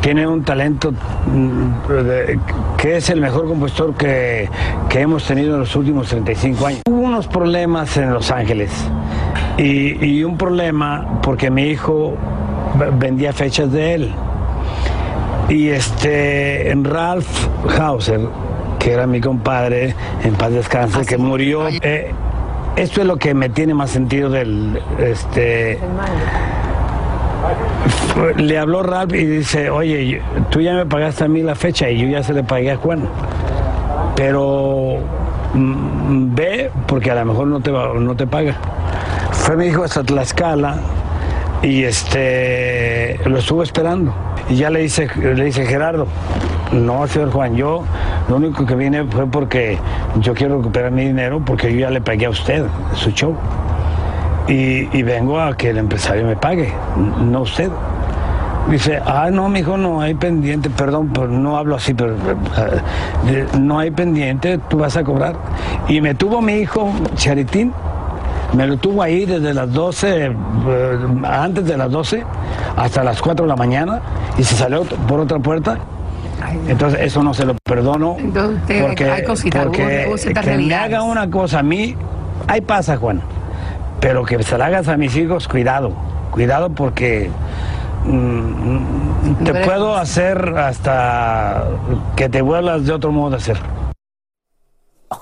[0.00, 4.48] tiene un talento mm, que es el mejor compositor que,
[4.88, 6.80] que hemos tenido en los últimos 35 años.
[7.24, 8.70] Problemas en Los Ángeles
[9.56, 12.14] y, y un problema porque mi hijo
[12.98, 14.12] vendía fechas de él.
[15.48, 17.28] Y este Ralph
[17.78, 18.20] Hauser,
[18.78, 19.94] que era mi compadre,
[20.24, 21.68] en paz descanse, que murió.
[21.68, 22.12] eh,
[22.76, 25.78] esto es lo que me tiene más sentido del este
[28.36, 32.00] le habló Ralph y dice, oye, tú ya me pagaste a mí la fecha y
[32.00, 33.08] yo ya se le pagué a Juan.
[34.16, 34.98] Pero
[35.58, 38.54] ve porque a lo mejor no te, va- no te paga.
[39.32, 40.76] Fue mi hijo hasta Tlaxcala
[41.62, 44.14] y este lo estuvo esperando.
[44.48, 46.06] Y ya le dice, le dice Gerardo,
[46.72, 47.82] no, señor Juan, yo
[48.28, 49.78] lo único que vine fue porque
[50.20, 53.34] yo quiero recuperar mi dinero porque yo ya le pagué a usted su show.
[54.48, 56.72] Y, y vengo a que el empresario me pague,
[57.24, 57.68] no usted.
[58.70, 63.78] Dice, ah, no, mijo, no hay pendiente, perdón, pero no hablo así, pero eh, no
[63.78, 65.36] hay pendiente, tú vas a cobrar.
[65.88, 67.72] Y me tuvo mi hijo, Charitín,
[68.54, 70.32] Me lo tuvo ahí desde las 12, eh,
[71.24, 72.24] antes de las 12
[72.76, 74.00] hasta las 4 de la mañana
[74.38, 75.78] y se salió por otra puerta.
[76.68, 81.02] Entonces eso no se lo perdono Entonces, porque, hay cositas, porque ciertas que me haga
[81.02, 81.96] una cosa a mí,
[82.46, 83.22] ahí pasa Juan,
[84.00, 85.92] pero que se la hagas a mis hijos, cuidado,
[86.30, 87.30] cuidado porque
[89.44, 91.64] te Pero- puedo hacer hasta
[92.16, 93.56] que te vuelvas de otro modo de hacer.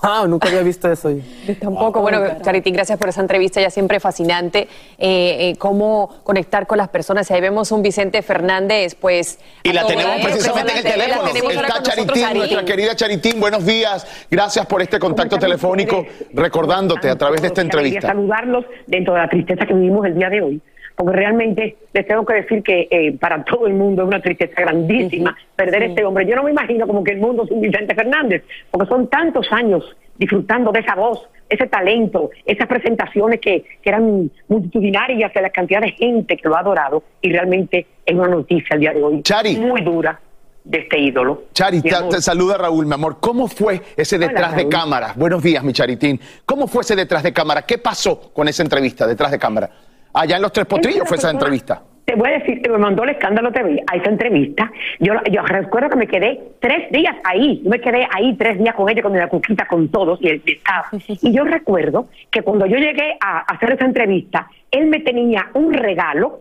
[0.03, 1.11] Ah, nunca había visto eso.
[1.11, 1.23] yo.
[1.61, 2.01] Tampoco.
[2.01, 4.67] Bueno, Charitín, gracias por esa entrevista, ya siempre fascinante.
[4.99, 7.31] Eh, eh, cómo conectar con las personas.
[7.31, 9.39] Ahí vemos un Vicente Fernández, pues.
[9.63, 11.51] Y la tenemos precisamente en el teléfono.
[11.51, 13.39] Está Charitín, nuestra querida Charitín.
[13.41, 14.07] Buenos días.
[14.31, 18.09] Gracias por este contacto telefónico, recordándote a través de esta entrevista.
[18.09, 20.63] saludarlos dentro de la tristeza que vivimos el día de hoy.
[20.97, 24.63] Porque realmente les tengo que decir que eh, para todo el mundo es una tristeza
[24.63, 26.27] grandísima perder este hombre.
[26.27, 29.85] Yo no me imagino como que el mundo sin Vicente Fernández, porque son tantos años
[30.17, 35.81] disfrutando de esa voz, ese talento, esas presentaciones que, que eran multitudinarias, de la cantidad
[35.81, 37.03] de gente que lo ha adorado.
[37.21, 39.23] Y realmente es una noticia el día de hoy
[39.59, 40.21] muy dura
[40.65, 41.45] de este ídolo.
[41.53, 43.19] Chari, te, saluda Raúl, mi amor.
[43.21, 45.13] ¿Cómo fue ese Hola, detrás de cámara?
[45.15, 46.19] Buenos días, mi Charitín.
[46.47, 47.63] ¿Cómo fue ese detrás de cámara?
[47.63, 49.71] ¿Qué pasó con esa entrevista detrás de cámara?
[50.15, 51.83] Allá en Los Tres Potrillos fue esa entrevista.
[52.05, 54.71] Te voy a decir me mandó el escándalo TV a esa entrevista.
[55.01, 57.61] Yo, yo recuerdo que me quedé tres días ahí.
[57.65, 60.43] Yo me quedé ahí tres días con ella, con la cuquita, con todos y el
[60.45, 60.93] staff.
[61.09, 65.73] Y yo recuerdo que cuando yo llegué a hacer esa entrevista, él me tenía un
[65.73, 66.41] regalo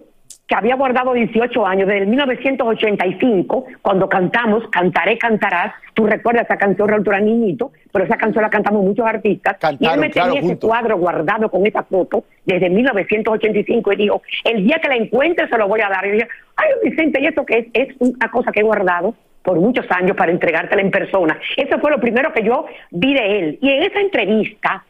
[0.53, 5.73] que había guardado 18 años, desde el 1985, cuando cantamos Cantaré, Cantarás.
[5.95, 9.57] Tú recuerdas esa canción, Raúl, niñito, pero esa canción la cantamos muchos artistas.
[9.79, 14.21] y él me claro, tenía ese cuadro guardado con esa foto desde 1985 y dijo,
[14.43, 16.05] el día que la encuentre se lo voy a dar.
[16.05, 17.89] Y yo dije, ay, Vicente, ¿y esto qué es?
[17.89, 21.39] Es una cosa que he guardado por muchos años para entregártela en persona.
[21.57, 23.59] Eso fue lo primero que yo vi de él.
[23.59, 24.85] Y en esa entrevista,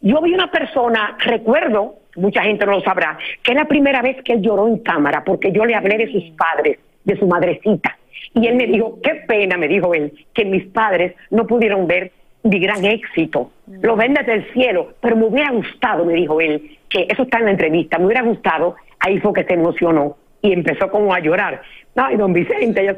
[0.00, 4.22] yo vi una persona, recuerdo, mucha gente no lo sabrá, que es la primera vez
[4.22, 7.96] que él lloró en cámara, porque yo le hablé de sus padres, de su madrecita.
[8.34, 12.12] Y él me dijo, qué pena, me dijo él, que mis padres no pudieron ver
[12.42, 13.50] mi gran éxito.
[13.82, 17.38] Lo ven desde el cielo, pero me hubiera gustado, me dijo él, que eso está
[17.38, 21.20] en la entrevista, me hubiera gustado, ahí fue que se emocionó y empezó como a
[21.20, 21.62] llorar.
[21.96, 22.94] Ay, don Vicente, yo-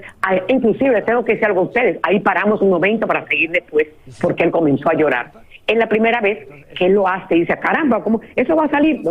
[0.49, 3.89] inclusive les tengo que decir algo a ustedes, ahí paramos un momento para seguir después,
[4.21, 5.31] porque él comenzó a llorar.
[5.71, 8.21] Es la primera vez que él lo hace y dice, caramba, ¿cómo?
[8.35, 9.03] Eso va a salir,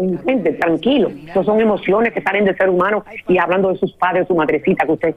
[0.59, 1.09] tranquilo.
[1.25, 4.85] Eso son emociones que salen del ser humano y hablando de sus padres, su madrecita
[4.85, 5.15] que usted.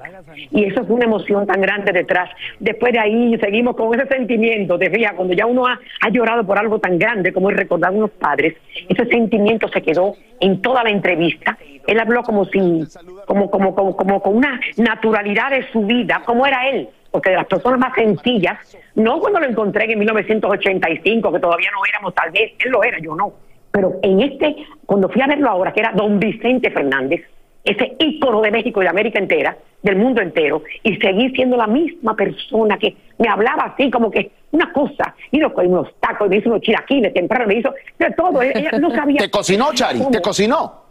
[0.52, 2.30] Y eso fue una emoción tan grande detrás.
[2.60, 6.46] Después de ahí seguimos con ese sentimiento, te fijas, cuando ya uno ha, ha llorado
[6.46, 8.54] por algo tan grande como es recordar a unos padres,
[8.88, 11.58] ese sentimiento se quedó en toda la entrevista.
[11.88, 12.84] Él habló como si,
[13.26, 17.36] como, como, como, como con una naturalidad de su vida, como era él porque de
[17.36, 18.58] las personas más sencillas,
[18.96, 22.98] no cuando lo encontré en 1985, que todavía no éramos, tal vez, él lo era,
[22.98, 23.34] yo no,
[23.70, 24.56] pero en este,
[24.86, 27.22] cuando fui a verlo ahora, que era don Vicente Fernández,
[27.64, 31.66] ese ícono de México y de América entera, del mundo entero, y seguí siendo la
[31.66, 36.36] misma persona que me hablaba así como que una cosa, y nos unos tacos, me
[36.36, 39.18] hizo unos chilaquiles temprano, me hizo de todo, ella no sabía.
[39.20, 40.00] ¿Te cocinó, Chari?
[40.10, 40.81] ¿Te cocinó?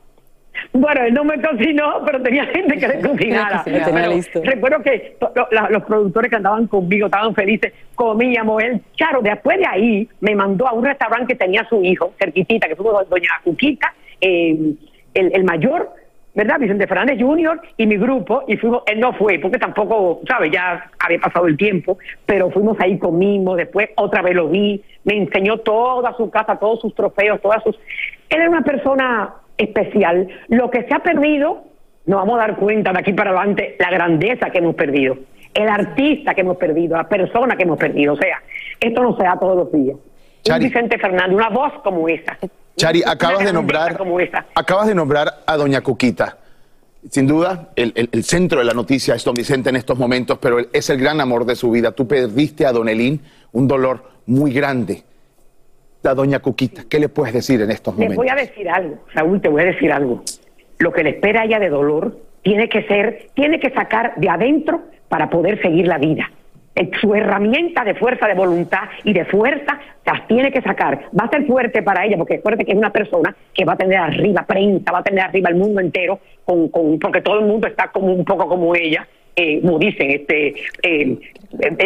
[0.74, 3.64] Bueno, él no me cocinó, pero tenía gente que le cocinara.
[3.64, 4.42] Tenía listo.
[4.44, 5.18] Recuerdo que
[5.52, 8.62] la- los productores que andaban conmigo estaban felices, comíamos.
[8.64, 12.68] Él, Charo, después de ahí me mandó a un restaurante que tenía su hijo, cerquitita,
[12.68, 14.74] que fue doña Cuquita, eh,
[15.14, 15.90] el, el mayor,
[16.34, 16.60] ¿verdad?
[16.60, 17.60] Vicente Fernández Jr.
[17.78, 20.52] y mi grupo, y fuimos, él no fue, porque tampoco, ¿sabes?
[20.52, 25.18] Ya había pasado el tiempo, pero fuimos ahí, comimos, después otra vez lo vi, me
[25.18, 27.76] enseñó toda su casa, todos sus trofeos, todas sus...
[28.30, 29.34] Él era una persona
[29.64, 30.28] especial.
[30.50, 31.64] Lo que se ha perdido,
[32.06, 35.18] nos vamos a dar cuenta de aquí para adelante, la grandeza que hemos perdido,
[35.54, 38.14] el artista que hemos perdido, la persona que hemos perdido.
[38.14, 38.42] O sea,
[38.80, 39.98] esto no se da todos los días.
[40.50, 42.38] Un Vicente Fernández, una voz como esa.
[42.76, 44.46] Chari, Una acabas de nombrar, Como esa.
[44.56, 46.38] acabas de nombrar a Doña Cuquita.
[47.10, 50.38] Sin duda, el, el- el centro de la noticia es Don Vicente en estos momentos,
[50.40, 51.92] pero él es el gran amor de su vida.
[51.92, 55.04] Tú perdiste a Don Elín, un dolor muy grande.
[56.04, 58.18] A Doña Cuquita, ¿qué le puedes decir en estos Les momentos?
[58.18, 60.24] voy a decir algo, Raúl, te voy a decir algo.
[60.80, 64.30] Lo que le espera a ella de dolor tiene que ser, tiene que sacar de
[64.30, 66.32] adentro para poder seguir la vida.
[67.00, 71.10] Su herramienta de fuerza de voluntad y de fuerza las tiene que sacar.
[71.18, 73.78] Va a ser fuerte para ella, porque fuerte que es una persona que va a
[73.78, 77.46] tener arriba prensa, va a tener arriba el mundo entero, con, con, porque todo el
[77.46, 81.18] mundo está como un poco como ella, eh, como dicen, este, eh,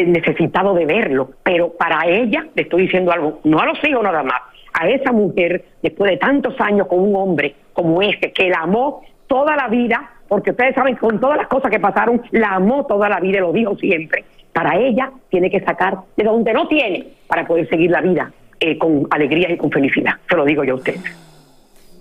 [0.05, 1.31] necesitado de verlo.
[1.43, 4.41] Pero para ella, le estoy diciendo algo, no a los hijos nada más,
[4.73, 9.03] a esa mujer, después de tantos años con un hombre como este, que la amó
[9.27, 13.09] toda la vida, porque ustedes saben, con todas las cosas que pasaron, la amó toda
[13.09, 14.23] la vida y lo dijo siempre.
[14.53, 18.77] Para ella tiene que sacar de donde no tiene para poder seguir la vida eh,
[18.77, 20.13] con alegría y con felicidad.
[20.29, 21.24] Se lo digo yo a ustedes.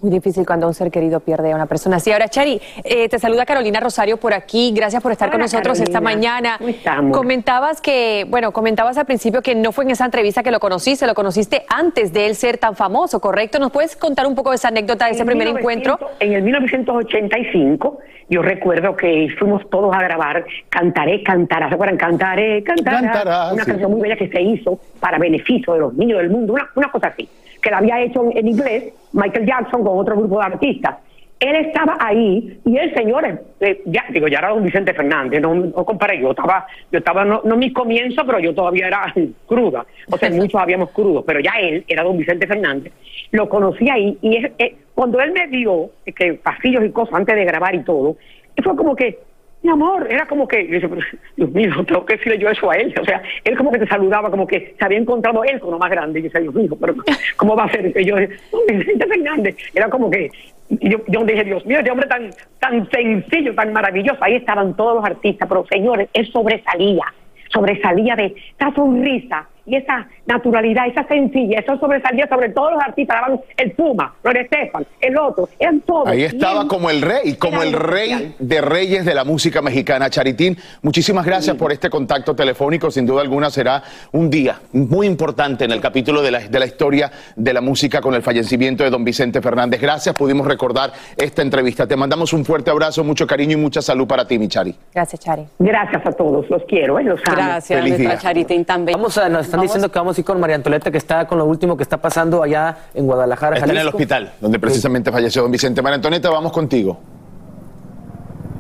[0.05, 2.13] Muy difícil cuando un ser querido pierde a una persona así.
[2.13, 4.71] Ahora, Chari, eh, te saluda Carolina Rosario por aquí.
[4.77, 6.57] Gracias por estar con nosotros esta mañana.
[6.59, 7.17] ¿Cómo estamos?
[7.17, 11.07] Comentabas que, bueno, comentabas al principio que no fue en esa entrevista que lo conociste,
[11.07, 13.59] lo conociste antes de él ser tan famoso, ¿correcto?
[13.59, 16.11] ¿Nos puedes contar un poco de esa anécdota de ese primer 1900 encuentro?
[16.21, 17.99] En el 1985,
[18.29, 21.71] yo recuerdo que fuimos todos a grabar Cantaré, Cantará.
[21.71, 21.97] ¿Se acuerdan?
[21.97, 23.01] Cantaré, Cantará.
[23.01, 23.71] Cantará, una sí.
[23.71, 26.91] canción muy bella que se hizo para beneficio de los niños del mundo, una, una
[26.91, 27.27] cosa así.
[27.65, 30.97] Que la había hecho en, en inglés Michael Jackson con otro grupo de artistas.
[31.41, 33.25] Él estaba ahí y el señor,
[33.61, 37.25] eh, ya, digo, ya era don Vicente Fernández, no, no comparé, yo estaba, yo estaba,
[37.25, 39.13] no, no mi comienzo, pero yo todavía era
[39.47, 42.93] cruda, o sea, muchos habíamos crudo, pero ya él era don Vicente Fernández,
[43.33, 47.15] lo conocí ahí y es- eh, cuando él me vio, eh, que pasillos y cosas
[47.17, 48.17] antes de grabar y todo,
[48.63, 49.19] fue como que,
[49.65, 50.89] mi amor, era como que, yo
[51.37, 52.95] Dios mío, tengo que decirle yo eso a él.
[53.01, 55.79] O sea, él como que te saludaba, como que se había encontrado él con lo
[55.79, 56.21] más grande.
[56.21, 56.95] Y yo decía, Dios mío, pero
[57.37, 57.91] ¿cómo va a ser?
[57.93, 60.31] Que yo, "No, Vicente Fernández, era como que,
[60.69, 64.23] y yo, yo dije, Dios mío, este hombre tan, tan sencillo, tan maravilloso.
[64.23, 67.05] Ahí estaban todos los artistas, pero señores, él sobresalía,
[67.49, 73.17] sobresalía de esa sonrisa y esa naturalidad, esa sencilla, eso sobresalía sobre todos los artistas,
[73.21, 76.09] daban el Puma, Gloria Estefan, el otro, eran todos.
[76.09, 78.35] Ahí estaba él- como el rey, como el rey especial.
[78.39, 80.11] de reyes de la música mexicana.
[80.11, 82.91] Charitín, muchísimas gracias por este contacto telefónico.
[82.91, 86.67] Sin duda alguna será un día muy importante en el capítulo de la, de la
[86.67, 89.81] historia de la música con el fallecimiento de don Vicente Fernández.
[89.81, 91.87] Gracias, pudimos recordar esta entrevista.
[91.87, 94.75] Te mandamos un fuerte abrazo, mucho cariño y mucha salud para ti, mi Chari.
[94.95, 95.45] Gracias, Chari.
[95.59, 97.05] Gracias a todos, los quiero, ¿eh?
[97.05, 97.37] los amo.
[97.37, 98.19] Gracias, Feliz nuestra día.
[98.21, 98.97] Charitín también.
[98.99, 101.27] Vamos a, nos están Vamos- diciendo que vamos a ir con María Antoleta, que está
[101.27, 103.97] con lo último que está pasando allá en Guadalajara, Está en el Jalisco.
[103.97, 105.81] hospital, donde precisamente falleció don Vicente.
[105.83, 106.99] María Antonieta, vamos contigo.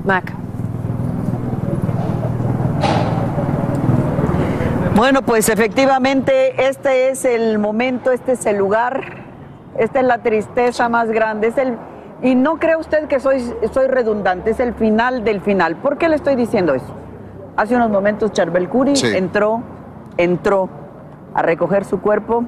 [0.04, 0.32] Mac.
[4.96, 9.02] Bueno, pues efectivamente este es el momento, este es el lugar,
[9.76, 11.76] esta es la tristeza más grande, es el
[12.22, 13.42] y no cree usted que soy
[13.72, 15.76] soy redundante, es el final del final.
[15.76, 16.94] ¿Por qué le estoy diciendo eso?
[17.56, 19.08] Hace unos momentos Charbel Curi Sí.
[19.08, 19.62] entró
[20.16, 20.68] entró
[21.34, 22.44] a recoger su cuerpo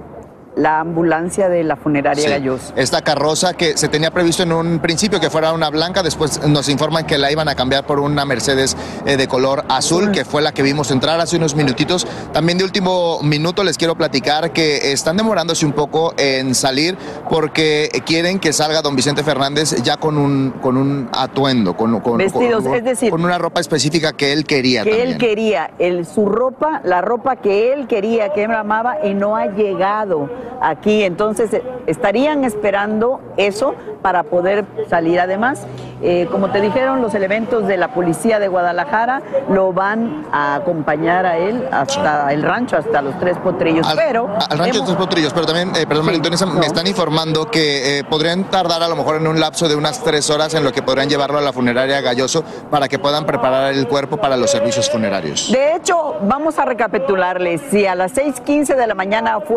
[0.57, 2.31] la ambulancia de la funeraria Sí.
[2.31, 2.73] Galloso.
[2.77, 6.69] Esta carroza que se tenía previsto en un principio que fuera una blanca, después nos
[6.71, 10.41] informan que la iban a cambiar por una Mercedes eh, de color azul, que fue
[10.41, 12.07] la que vimos entrar hace unos minutitos.
[12.33, 16.97] También de último minuto les quiero platicar que están demorándose un poco en salir
[17.29, 22.17] porque quieren que salga don Vicente Fernández ya con un, con un atuendo, con, con-
[22.17, 25.09] Vestidos, con- es decir, con una ropa específica que él quería que también.
[25.11, 29.37] él quería, el, su ropa, la ropa que él quería, que él amaba y no
[29.37, 30.31] ha llegado
[30.61, 31.03] aquí.
[31.05, 35.21] Entonces eh, estarían esperando eso para poder salir.
[35.21, 35.67] Además,
[36.03, 41.25] eh, como te dijeron, los elementos de la policía de Guadalajara lo van a acompañar
[41.27, 43.87] a él hasta el rancho, hasta los tres potrillos.
[43.87, 46.87] Al, Pero al rancho de hemos- Tres Potrillos, pero también, eh, perdón, María me están
[46.87, 50.55] informando que eh, podrían tardar a lo mejor en un lapso de unas tres horas
[50.55, 54.17] en lo que podrían llevarlo a la funeraria Galloso para que puedan preparar el cuerpo
[54.17, 55.51] para los servicios funerarios.
[55.51, 57.61] De hecho, vamos a recapitularles.
[57.71, 59.57] Si a las 6:15 de la mañana fue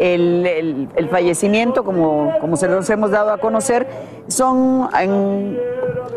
[0.00, 3.86] el, el- el fallecimiento, como, como se los hemos dado a conocer,
[4.28, 5.58] son en,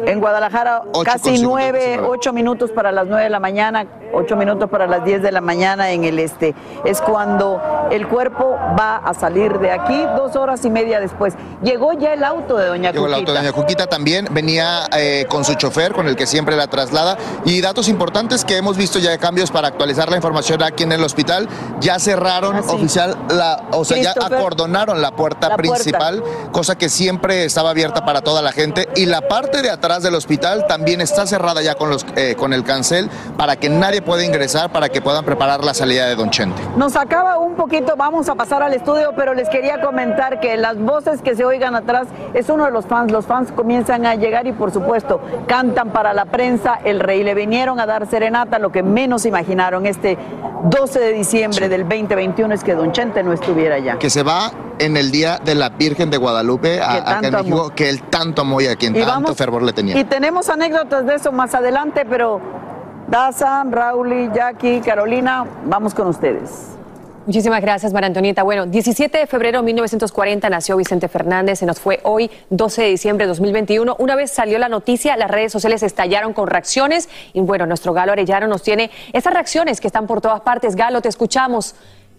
[0.06, 2.08] en Guadalajara Ocho casi nueve, nueve.
[2.10, 5.42] ocho minutos para las 9 de la mañana, ocho minutos para las 10 de la
[5.42, 6.56] mañana en el este.
[6.86, 11.34] Es cuando el cuerpo va a salir de aquí, dos horas y media después.
[11.64, 13.52] Llegó ya el auto de Doña Llegó el auto de Cuquita.
[13.52, 17.18] Doña Cuquita también, venía eh, con su chofer, con el que siempre la traslada.
[17.46, 20.92] Y datos importantes que hemos visto ya de cambios para actualizar la información aquí en
[20.92, 21.48] el hospital.
[21.80, 25.74] Ya cerraron Ah, oficial, la, o sea, ya acordonaron la puerta La puerta.
[25.76, 28.88] principal, cosa que siempre estaba abierta para toda la gente.
[28.96, 32.54] Y la parte de atrás del hospital también está cerrada ya con, los, eh, con
[32.54, 36.30] el cancel para que nadie pueda ingresar, para que puedan preparar la salida de Don
[36.30, 36.62] Chente.
[36.78, 40.78] Nos acaba un poquito, vamos a pasar al estudio, pero les quería comentar que las
[40.80, 43.12] voces que se oigan atrás es uno de los fans.
[43.12, 46.80] Los fans comienzan a llegar y por supuesto cantan para la prensa.
[46.84, 50.18] El rey le vinieron a dar serenata, lo que menos imaginaron este
[50.64, 53.98] 12 de diciembre del 2021 es que Don Chente no estuviera allá.
[53.98, 57.62] Que se va en el día de la Virgen de Guadalupe, a- acá en México,
[57.62, 57.70] amó.
[57.76, 59.98] que él tanto amó y a quien Y tanto vamos- fervor le tenía.
[59.98, 62.40] Y tenemos anécdotas de eso más adelante, pero
[63.10, 66.76] Daza, Raúl, Jackie, Carolina, vamos con ustedes.
[67.26, 68.44] Muchísimas gracias, María Antonieta.
[68.44, 72.90] Bueno, 17 de febrero de 1940 nació Vicente Fernández, se nos fue hoy, 12 de
[72.90, 73.96] diciembre de 2021.
[73.98, 78.12] Una vez salió la noticia, las redes sociales estallaron con reacciones y bueno, nuestro Galo
[78.12, 80.76] Arellano nos tiene esas reacciones que están por todas partes.
[80.76, 81.74] Galo, te escuchamos.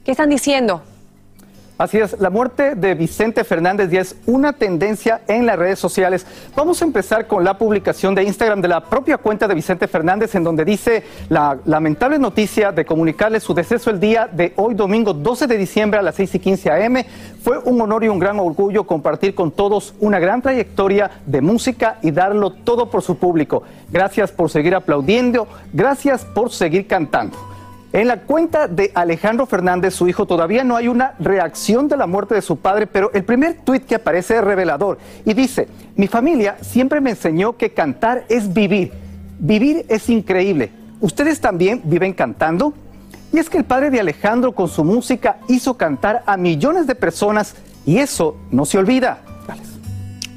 [0.05, 0.83] ¿Qué están diciendo?
[1.81, 6.27] Así es, la muerte de Vicente Fernández ya es una tendencia en las redes sociales.
[6.55, 10.35] Vamos a empezar con la publicación de Instagram de la propia cuenta de Vicente Fernández,
[10.35, 15.15] en donde dice la lamentable noticia de comunicarle su deceso el día de hoy, domingo
[15.15, 16.97] 12 de diciembre a las 6 y 15 am.
[17.43, 21.97] Fue un honor y un gran orgullo compartir con todos una gran trayectoria de música
[22.03, 23.63] y darlo todo por su público.
[23.91, 27.39] Gracias por seguir aplaudiendo, gracias por seguir cantando.
[27.93, 32.07] En la cuenta de Alejandro Fernández, su hijo, todavía no hay una reacción de la
[32.07, 35.67] muerte de su padre, pero el primer tuit que aparece es revelador y dice,
[35.97, 38.93] mi familia siempre me enseñó que cantar es vivir.
[39.41, 40.71] Vivir es increíble.
[41.01, 42.75] ¿Ustedes también viven cantando?
[43.33, 46.95] Y es que el padre de Alejandro con su música hizo cantar a millones de
[46.95, 49.19] personas y eso no se olvida.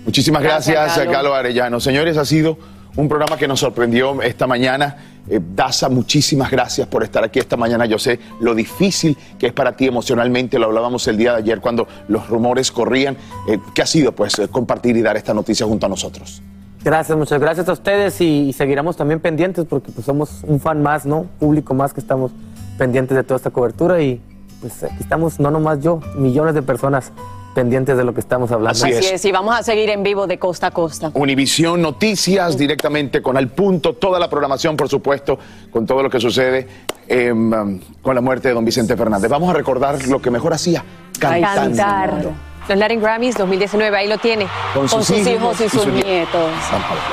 [0.06, 1.80] Muchísimas gracias, Galo Arellano.
[1.80, 2.58] Señores, ha sido
[2.96, 4.98] un programa que nos sorprendió esta mañana.
[5.30, 7.86] Eh, Daza, muchísimas gracias por estar aquí esta mañana.
[7.86, 11.62] Yo sé lo difícil que es para ti emocionalmente, lo hablábamos el día de ayer
[11.62, 13.18] cuando los rumores corrían.
[13.48, 14.12] Eh, ¿Qué ha sido?
[14.12, 16.42] Pues eh, compartir y dar esta noticia junto a nosotros.
[16.84, 20.84] Gracias, muchas gracias a ustedes y, y seguiremos también pendientes porque pues somos un fan
[20.84, 21.28] más, ¿no?
[21.40, 22.32] Público más que estamos
[22.78, 24.20] pendientes de toda esta cobertura y
[24.60, 27.14] pues aquí estamos, no nomás yo, millones de personas
[27.54, 28.72] pendientes de lo que estamos hablando.
[28.72, 28.98] Así es.
[28.98, 31.12] Así es, y vamos a seguir en vivo de costa a costa.
[31.14, 35.40] Univisión Noticias directamente con Al Punto, toda la programación, por supuesto,
[35.72, 36.68] con todo lo que sucede
[37.08, 39.30] em, con la muerte de don Vicente Fernández.
[39.30, 40.84] Vamos a recordar lo que mejor hacía,
[41.20, 41.78] cantando.
[41.78, 42.54] Cantar.
[42.68, 44.48] Los Latin Grammys 2019, ahí lo tiene.
[44.74, 46.06] Con sus hijos y y sus sus nietos.
[46.06, 46.52] nietos.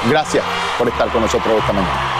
[0.09, 0.45] Gracias
[0.79, 2.20] por estar con nosotros esta mañana.